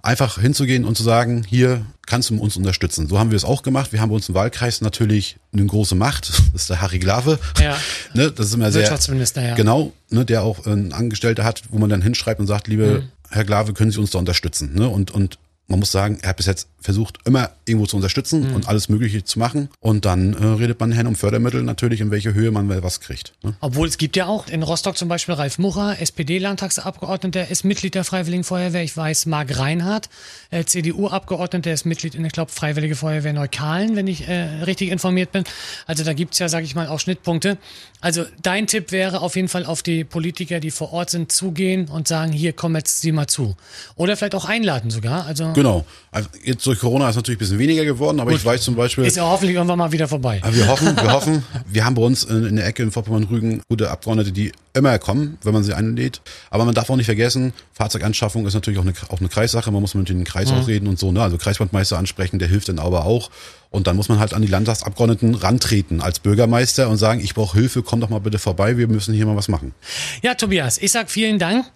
Einfach 0.00 0.38
hinzugehen 0.38 0.84
und 0.84 0.96
zu 0.98 1.02
sagen, 1.02 1.44
hier 1.44 1.86
kannst 2.06 2.28
du 2.28 2.38
uns 2.38 2.58
unterstützen. 2.58 3.08
So 3.08 3.18
haben 3.18 3.30
wir 3.30 3.36
es 3.36 3.44
auch 3.44 3.62
gemacht. 3.62 3.92
Wir 3.92 4.02
haben 4.02 4.10
bei 4.10 4.16
uns 4.16 4.28
im 4.28 4.34
Wahlkreis 4.34 4.82
natürlich 4.82 5.36
eine 5.52 5.64
große 5.64 5.94
Macht. 5.94 6.30
Das 6.52 6.62
ist 6.62 6.70
der 6.70 6.80
Harry 6.82 6.98
Glave. 6.98 7.38
Ja. 7.58 7.76
Ne, 8.14 8.30
das 8.30 8.46
ist 8.46 8.54
immer 8.54 8.70
sehr, 8.70 8.82
Wirtschaftsminister, 8.82 9.42
ja. 9.42 9.54
Genau, 9.54 9.92
ne, 10.10 10.24
der 10.24 10.42
auch 10.42 10.66
einen 10.66 10.92
Angestellter 10.92 11.44
hat, 11.44 11.62
wo 11.70 11.78
man 11.78 11.88
dann 11.90 12.02
hinschreibt 12.02 12.38
und 12.40 12.46
sagt, 12.46 12.68
liebe 12.68 12.84
Mhm. 12.84 13.08
Herr 13.30 13.44
Glave, 13.44 13.72
können 13.72 13.90
Sie 13.90 13.98
uns 13.98 14.10
da 14.10 14.18
unterstützen? 14.18 14.74
Ne? 14.74 14.88
Und, 14.88 15.10
und 15.10 15.38
man 15.66 15.78
muss 15.78 15.90
sagen, 15.92 16.18
er 16.22 16.30
hat 16.30 16.36
bis 16.36 16.46
jetzt 16.46 16.68
versucht, 16.80 17.18
immer 17.24 17.50
irgendwo 17.64 17.86
zu 17.86 17.96
unterstützen 17.96 18.50
Mhm. 18.50 18.54
und 18.56 18.68
alles 18.68 18.90
Mögliche 18.90 19.24
zu 19.24 19.38
machen. 19.38 19.70
Und 19.80 20.04
dann 20.04 20.34
äh, 20.34 20.44
redet 20.44 20.78
man 20.78 20.92
hin 20.92 21.06
um 21.06 21.14
Fördermittel 21.16 21.62
natürlich, 21.62 22.02
in 22.02 22.10
welche 22.10 22.34
Höhe 22.34 22.50
man 22.50 22.68
was 22.82 23.00
kriegt. 23.00 23.32
Ne? 23.42 23.54
Obwohl 23.60 23.88
es 23.88 23.96
gibt 23.96 24.16
ja 24.16 24.26
auch 24.26 24.48
in 24.48 24.62
Rostock 24.62 24.98
zum 24.98 25.08
Beispiel 25.08 25.34
Ralf 25.34 25.58
Mucher, 25.58 25.98
SPD-Landtagsabgeordneter, 25.98 27.48
ist 27.48 27.64
Mitglied 27.64 27.94
der 27.94 28.04
Freiwilligen 28.04 28.44
Feuerwehr. 28.44 28.82
Ich 28.82 28.94
weiß, 28.94 29.24
Marc 29.26 29.58
Reinhardt, 29.58 30.10
äh, 30.50 30.64
CDU-Abgeordneter, 30.64 31.72
ist 31.72 31.86
Mitglied 31.86 32.14
in, 32.14 32.24
ich 32.26 32.32
glaube, 32.32 32.52
Freiwillige 32.52 32.96
Feuerwehr 32.96 33.32
Neukalen, 33.32 33.96
wenn 33.96 34.06
ich 34.06 34.28
äh, 34.28 34.42
richtig 34.64 34.90
informiert 34.90 35.32
bin. 35.32 35.44
Also 35.86 36.04
da 36.04 36.12
gibt's 36.12 36.38
ja, 36.38 36.50
sage 36.50 36.66
ich 36.66 36.74
mal, 36.74 36.88
auch 36.88 37.00
Schnittpunkte. 37.00 37.56
Also 38.02 38.24
dein 38.42 38.66
Tipp 38.66 38.92
wäre 38.92 39.22
auf 39.22 39.36
jeden 39.36 39.48
Fall 39.48 39.64
auf 39.64 39.82
die 39.82 40.04
Politiker, 40.04 40.60
die 40.60 40.70
vor 40.70 40.92
Ort 40.92 41.08
sind, 41.08 41.32
zugehen 41.32 41.88
und 41.88 42.06
sagen, 42.08 42.32
hier, 42.32 42.52
komm 42.52 42.76
jetzt 42.76 43.00
sie 43.00 43.12
mal 43.12 43.26
zu. 43.26 43.56
Oder 43.96 44.18
vielleicht 44.18 44.34
auch 44.34 44.44
einladen 44.44 44.90
sogar. 44.90 45.24
Also 45.24 45.53
Genau. 45.54 45.84
Also 46.10 46.28
jetzt 46.44 46.64
durch 46.66 46.78
Corona 46.78 47.08
ist 47.08 47.16
natürlich 47.16 47.38
ein 47.38 47.40
bisschen 47.40 47.58
weniger 47.58 47.84
geworden, 47.84 48.20
aber 48.20 48.30
ich 48.30 48.44
weiß 48.44 48.62
zum 48.62 48.76
Beispiel, 48.76 49.04
ist 49.04 49.16
ja 49.16 49.24
hoffentlich 49.24 49.56
irgendwann 49.56 49.78
mal 49.78 49.90
wieder 49.90 50.06
vorbei. 50.06 50.40
Wir 50.50 50.68
hoffen, 50.68 50.96
wir 50.96 51.12
hoffen, 51.12 51.42
wir 51.66 51.84
haben 51.84 51.94
bei 51.94 52.02
uns 52.02 52.22
in, 52.22 52.46
in 52.46 52.56
der 52.56 52.66
Ecke 52.66 52.84
in 52.84 52.92
Vorpommern-Rügen 52.92 53.62
gute 53.68 53.90
Abgeordnete, 53.90 54.30
die 54.30 54.52
immer 54.74 54.96
kommen, 55.00 55.38
wenn 55.42 55.52
man 55.52 55.64
sie 55.64 55.74
einlädt. 55.74 56.20
Aber 56.50 56.64
man 56.64 56.74
darf 56.74 56.88
auch 56.88 56.96
nicht 56.96 57.06
vergessen, 57.06 57.52
Fahrzeuganschaffung 57.72 58.46
ist 58.46 58.54
natürlich 58.54 58.78
auch 58.78 58.84
eine, 58.84 58.94
auch 59.08 59.18
eine 59.18 59.28
Kreissache. 59.28 59.70
Man 59.72 59.80
muss 59.80 59.94
mit 59.94 60.08
den 60.08 60.24
Kreis 60.24 60.50
auch 60.52 60.68
reden 60.68 60.86
und 60.86 60.98
so, 60.98 61.10
ne? 61.10 61.22
Also 61.22 61.36
Kreisbandmeister 61.36 61.98
ansprechen, 61.98 62.38
der 62.38 62.46
hilft 62.46 62.68
dann 62.68 62.78
aber 62.78 63.06
auch. 63.06 63.30
Und 63.70 63.88
dann 63.88 63.96
muss 63.96 64.08
man 64.08 64.20
halt 64.20 64.34
an 64.34 64.42
die 64.42 64.48
Landtagsabgeordneten 64.48 65.34
rantreten 65.34 66.00
als 66.00 66.20
Bürgermeister 66.20 66.88
und 66.88 66.96
sagen, 66.96 67.20
ich 67.20 67.34
brauche 67.34 67.58
Hilfe, 67.58 67.82
komm 67.82 68.00
doch 68.00 68.08
mal 68.08 68.20
bitte 68.20 68.38
vorbei, 68.38 68.78
wir 68.78 68.86
müssen 68.86 69.14
hier 69.14 69.26
mal 69.26 69.34
was 69.34 69.48
machen. 69.48 69.74
Ja, 70.22 70.34
Tobias, 70.34 70.78
ich 70.78 70.92
sag 70.92 71.10
vielen 71.10 71.40
Dank. 71.40 71.66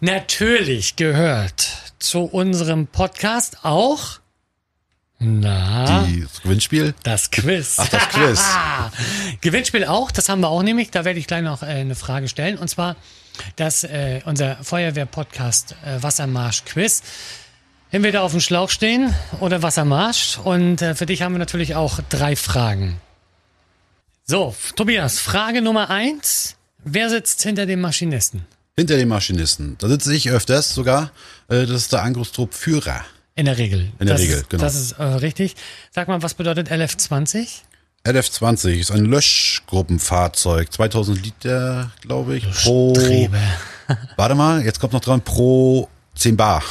Natürlich 0.00 0.96
gehört 0.96 1.85
zu 1.98 2.20
unserem 2.24 2.86
Podcast 2.86 3.64
auch 3.64 4.20
na, 5.18 6.04
Die, 6.04 6.20
das 6.22 6.42
Gewinnspiel. 6.42 6.94
das 7.02 7.30
Quiz. 7.30 7.76
Ach, 7.78 7.88
das 7.88 8.08
Quiz. 8.10 8.44
Gewinnspiel 9.40 9.86
auch, 9.86 10.10
das 10.10 10.28
haben 10.28 10.40
wir 10.40 10.48
auch 10.48 10.62
nämlich. 10.62 10.90
Da 10.90 11.04
werde 11.06 11.18
ich 11.18 11.26
gleich 11.26 11.42
noch 11.42 11.62
äh, 11.62 11.66
eine 11.66 11.94
Frage 11.94 12.28
stellen. 12.28 12.58
Und 12.58 12.68
zwar 12.68 12.96
das, 13.56 13.82
äh, 13.84 14.20
unser 14.26 14.56
Feuerwehr-Podcast 14.62 15.74
äh, 15.84 16.02
Wassermarsch-Quiz. 16.02 17.02
Entweder 17.90 18.22
auf 18.22 18.32
dem 18.32 18.40
Schlauch 18.40 18.68
stehen 18.68 19.14
oder 19.40 19.62
Wassermarsch. 19.62 20.38
Und 20.38 20.82
äh, 20.82 20.94
für 20.94 21.06
dich 21.06 21.22
haben 21.22 21.32
wir 21.32 21.38
natürlich 21.38 21.74
auch 21.76 22.00
drei 22.10 22.36
Fragen. 22.36 23.00
So, 24.24 24.54
Tobias, 24.74 25.18
Frage 25.18 25.62
Nummer 25.62 25.88
eins. 25.88 26.56
Wer 26.84 27.08
sitzt 27.08 27.42
hinter 27.42 27.64
dem 27.64 27.80
Maschinisten? 27.80 28.44
Hinter 28.78 28.98
dem 28.98 29.08
Maschinisten. 29.08 29.76
Da 29.78 29.88
sitze 29.88 30.14
ich 30.14 30.28
öfters 30.30 30.74
sogar. 30.74 31.10
Äh, 31.48 31.64
Das 31.64 31.70
ist 31.70 31.92
der 31.92 32.02
Angriffstrupp 32.02 32.52
Führer. 32.52 33.06
In 33.34 33.46
der 33.46 33.56
Regel. 33.56 33.90
In 33.98 34.06
der 34.06 34.16
das, 34.16 34.20
Regel, 34.20 34.44
genau. 34.50 34.62
Das 34.62 34.74
ist 34.74 34.92
äh, 34.92 35.02
richtig. 35.02 35.56
Sag 35.90 36.08
mal, 36.08 36.22
was 36.22 36.34
bedeutet 36.34 36.70
LF20? 36.70 37.46
LF20 38.04 38.74
ist 38.74 38.90
ein 38.90 39.06
Löschgruppenfahrzeug. 39.06 40.70
2000 40.70 41.24
Liter, 41.24 41.90
glaube 42.02 42.36
ich, 42.36 42.50
pro. 42.50 42.94
Strebe. 42.94 43.38
Warte 44.16 44.34
mal, 44.34 44.62
jetzt 44.62 44.78
kommt 44.78 44.92
noch 44.92 45.00
dran, 45.00 45.22
pro 45.22 45.88
10 46.14 46.36
Bar. 46.36 46.62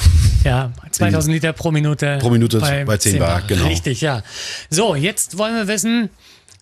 Ja, 0.43 0.71
2000 0.91 1.33
Liter 1.33 1.53
pro 1.53 1.71
Minute. 1.71 2.19
Pro 2.21 2.29
Minute 2.29 2.59
bei 2.59 2.97
10 2.97 3.17
Bar, 3.17 3.41
genau. 3.47 3.65
Richtig, 3.65 4.01
ja. 4.01 4.21
So, 4.69 4.93
jetzt 4.93 5.39
wollen 5.39 5.55
wir 5.55 5.67
wissen, 5.67 6.09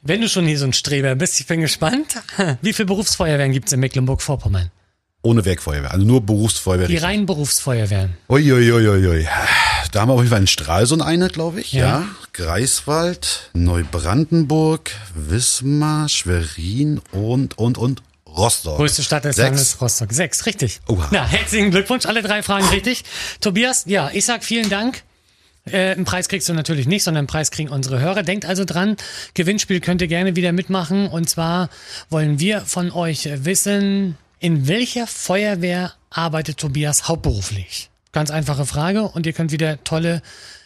wenn 0.03 0.21
du 0.21 0.29
schon 0.29 0.45
hier 0.45 0.57
so 0.57 0.65
ein 0.65 0.73
Streber 0.73 1.15
bist, 1.15 1.37
ich 1.41 1.47
bin 1.47 1.59
gespannt, 1.59 2.15
wie 2.61 2.71
viele 2.71 2.85
Berufsfeuerwehren 2.85 3.51
gibt 3.51 3.67
es 3.67 3.73
in 3.73 3.81
Mecklenburg-Vorpommern? 3.81 4.71
Ohne 5.23 5.45
Werkfeuerwehr, 5.45 5.91
also 5.91 6.05
nur 6.05 6.21
Berufsfeuerwehr. 6.25 6.87
Die 6.87 6.97
reinen 6.97 7.25
Berufsfeuerwehren. 7.25 8.13
Uiuiuiui. 8.29 9.27
Da 9.91 10.01
haben 10.01 10.09
wir 10.09 10.13
auf 10.13 10.19
jeden 10.19 10.29
Fall 10.29 10.41
in 10.41 10.47
Stralsund 10.47 11.01
eine, 11.01 11.29
glaube 11.29 11.61
ich. 11.61 11.73
Ja. 11.73 11.87
Ja. 11.87 12.07
Greifswald, 12.33 13.49
Neubrandenburg, 13.53 14.91
Wismar, 15.15 16.09
Schwerin 16.09 16.99
und, 17.11 17.57
und, 17.57 17.77
und 17.77 18.03
Rostock. 18.27 18.77
Größte 18.77 19.03
Stadt 19.03 19.23
des 19.23 19.37
Sechs. 19.37 19.45
Landes 19.47 19.81
Rostock. 19.81 20.11
Sechs, 20.11 20.45
richtig. 20.45 20.81
Oha. 20.87 21.07
Na, 21.11 21.25
herzlichen 21.25 21.71
Glückwunsch, 21.71 22.05
alle 22.05 22.21
drei 22.21 22.43
Fragen 22.43 22.67
richtig. 22.69 23.03
Tobias, 23.39 23.83
ja, 23.87 24.09
ich 24.11 24.25
sag 24.25 24.43
vielen 24.43 24.69
Dank. 24.69 25.03
Äh, 25.65 25.91
einen 25.91 26.03
Preis 26.03 26.27
kriegst 26.27 26.49
du 26.49 26.53
natürlich 26.53 26.87
nicht, 26.87 27.03
sondern 27.03 27.19
einen 27.19 27.27
Preis 27.27 27.49
kriegen 27.51 27.69
unsere 27.69 27.99
Hörer. 27.99 28.23
Denkt 28.23 28.45
also 28.45 28.65
dran, 28.65 28.97
Gewinnspiel 29.35 29.79
könnt 29.79 30.01
ihr 30.01 30.07
gerne 30.07 30.35
wieder 30.35 30.51
mitmachen. 30.51 31.07
Und 31.07 31.29
zwar 31.29 31.69
wollen 32.09 32.39
wir 32.39 32.61
von 32.61 32.91
euch 32.91 33.29
wissen, 33.45 34.17
in 34.43 34.67
welcher 34.67 35.07
Feuerwehr 35.07 35.93
arbeitet 36.09 36.57
Tobias 36.57 37.07
hauptberuflich? 37.07 37.89
Ganz 38.11 38.29
einfache 38.29 38.65
Frage 38.65 39.03
und 39.03 39.25
ihr 39.25 39.31
könnt 39.31 39.53
wieder 39.53 39.81
tolle 39.85 40.21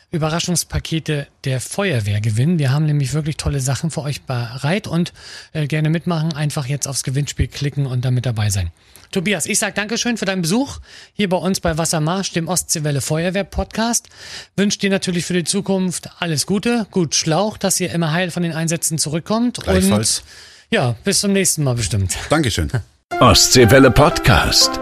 Überraschungspakete 0.09 1.27
der 1.43 1.61
Feuerwehr 1.61 2.19
gewinnen. 2.19 2.57
Wir 2.57 2.71
haben 2.71 2.87
nämlich 2.87 3.13
wirklich 3.13 3.37
tolle 3.37 3.59
Sachen 3.59 3.91
für 3.91 4.01
euch 4.01 4.23
bereit 4.23 4.87
und 4.87 5.13
äh, 5.53 5.67
gerne 5.67 5.91
mitmachen. 5.91 6.33
Einfach 6.33 6.65
jetzt 6.65 6.87
aufs 6.87 7.03
Gewinnspiel 7.03 7.49
klicken 7.49 7.85
und 7.85 8.03
damit 8.03 8.25
dabei 8.25 8.49
sein. 8.49 8.71
Tobias, 9.11 9.45
ich 9.45 9.59
sag 9.59 9.75
Dankeschön 9.75 10.17
für 10.17 10.25
deinen 10.25 10.41
Besuch 10.41 10.79
hier 11.13 11.29
bei 11.29 11.37
uns 11.37 11.59
bei 11.59 11.77
Wassermarsch, 11.77 12.31
dem 12.31 12.47
Ostseewelle 12.47 13.01
Feuerwehr 13.01 13.43
Podcast. 13.43 14.09
Wünsche 14.55 14.79
dir 14.79 14.89
natürlich 14.89 15.25
für 15.25 15.33
die 15.33 15.43
Zukunft 15.43 16.09
alles 16.17 16.47
Gute, 16.47 16.87
gut 16.89 17.13
Schlauch, 17.13 17.59
dass 17.59 17.79
ihr 17.79 17.91
immer 17.91 18.11
heil 18.11 18.31
von 18.31 18.41
den 18.41 18.53
Einsätzen 18.53 18.97
zurückkommt. 18.97 19.59
Gleichfalls. 19.61 20.21
Und 20.21 20.25
ja, 20.71 20.95
bis 21.03 21.19
zum 21.19 21.31
nächsten 21.31 21.63
Mal 21.63 21.75
bestimmt. 21.75 22.17
Dankeschön. 22.31 22.71
Ostseewelle 23.20 23.89
Podcast. 23.89 24.80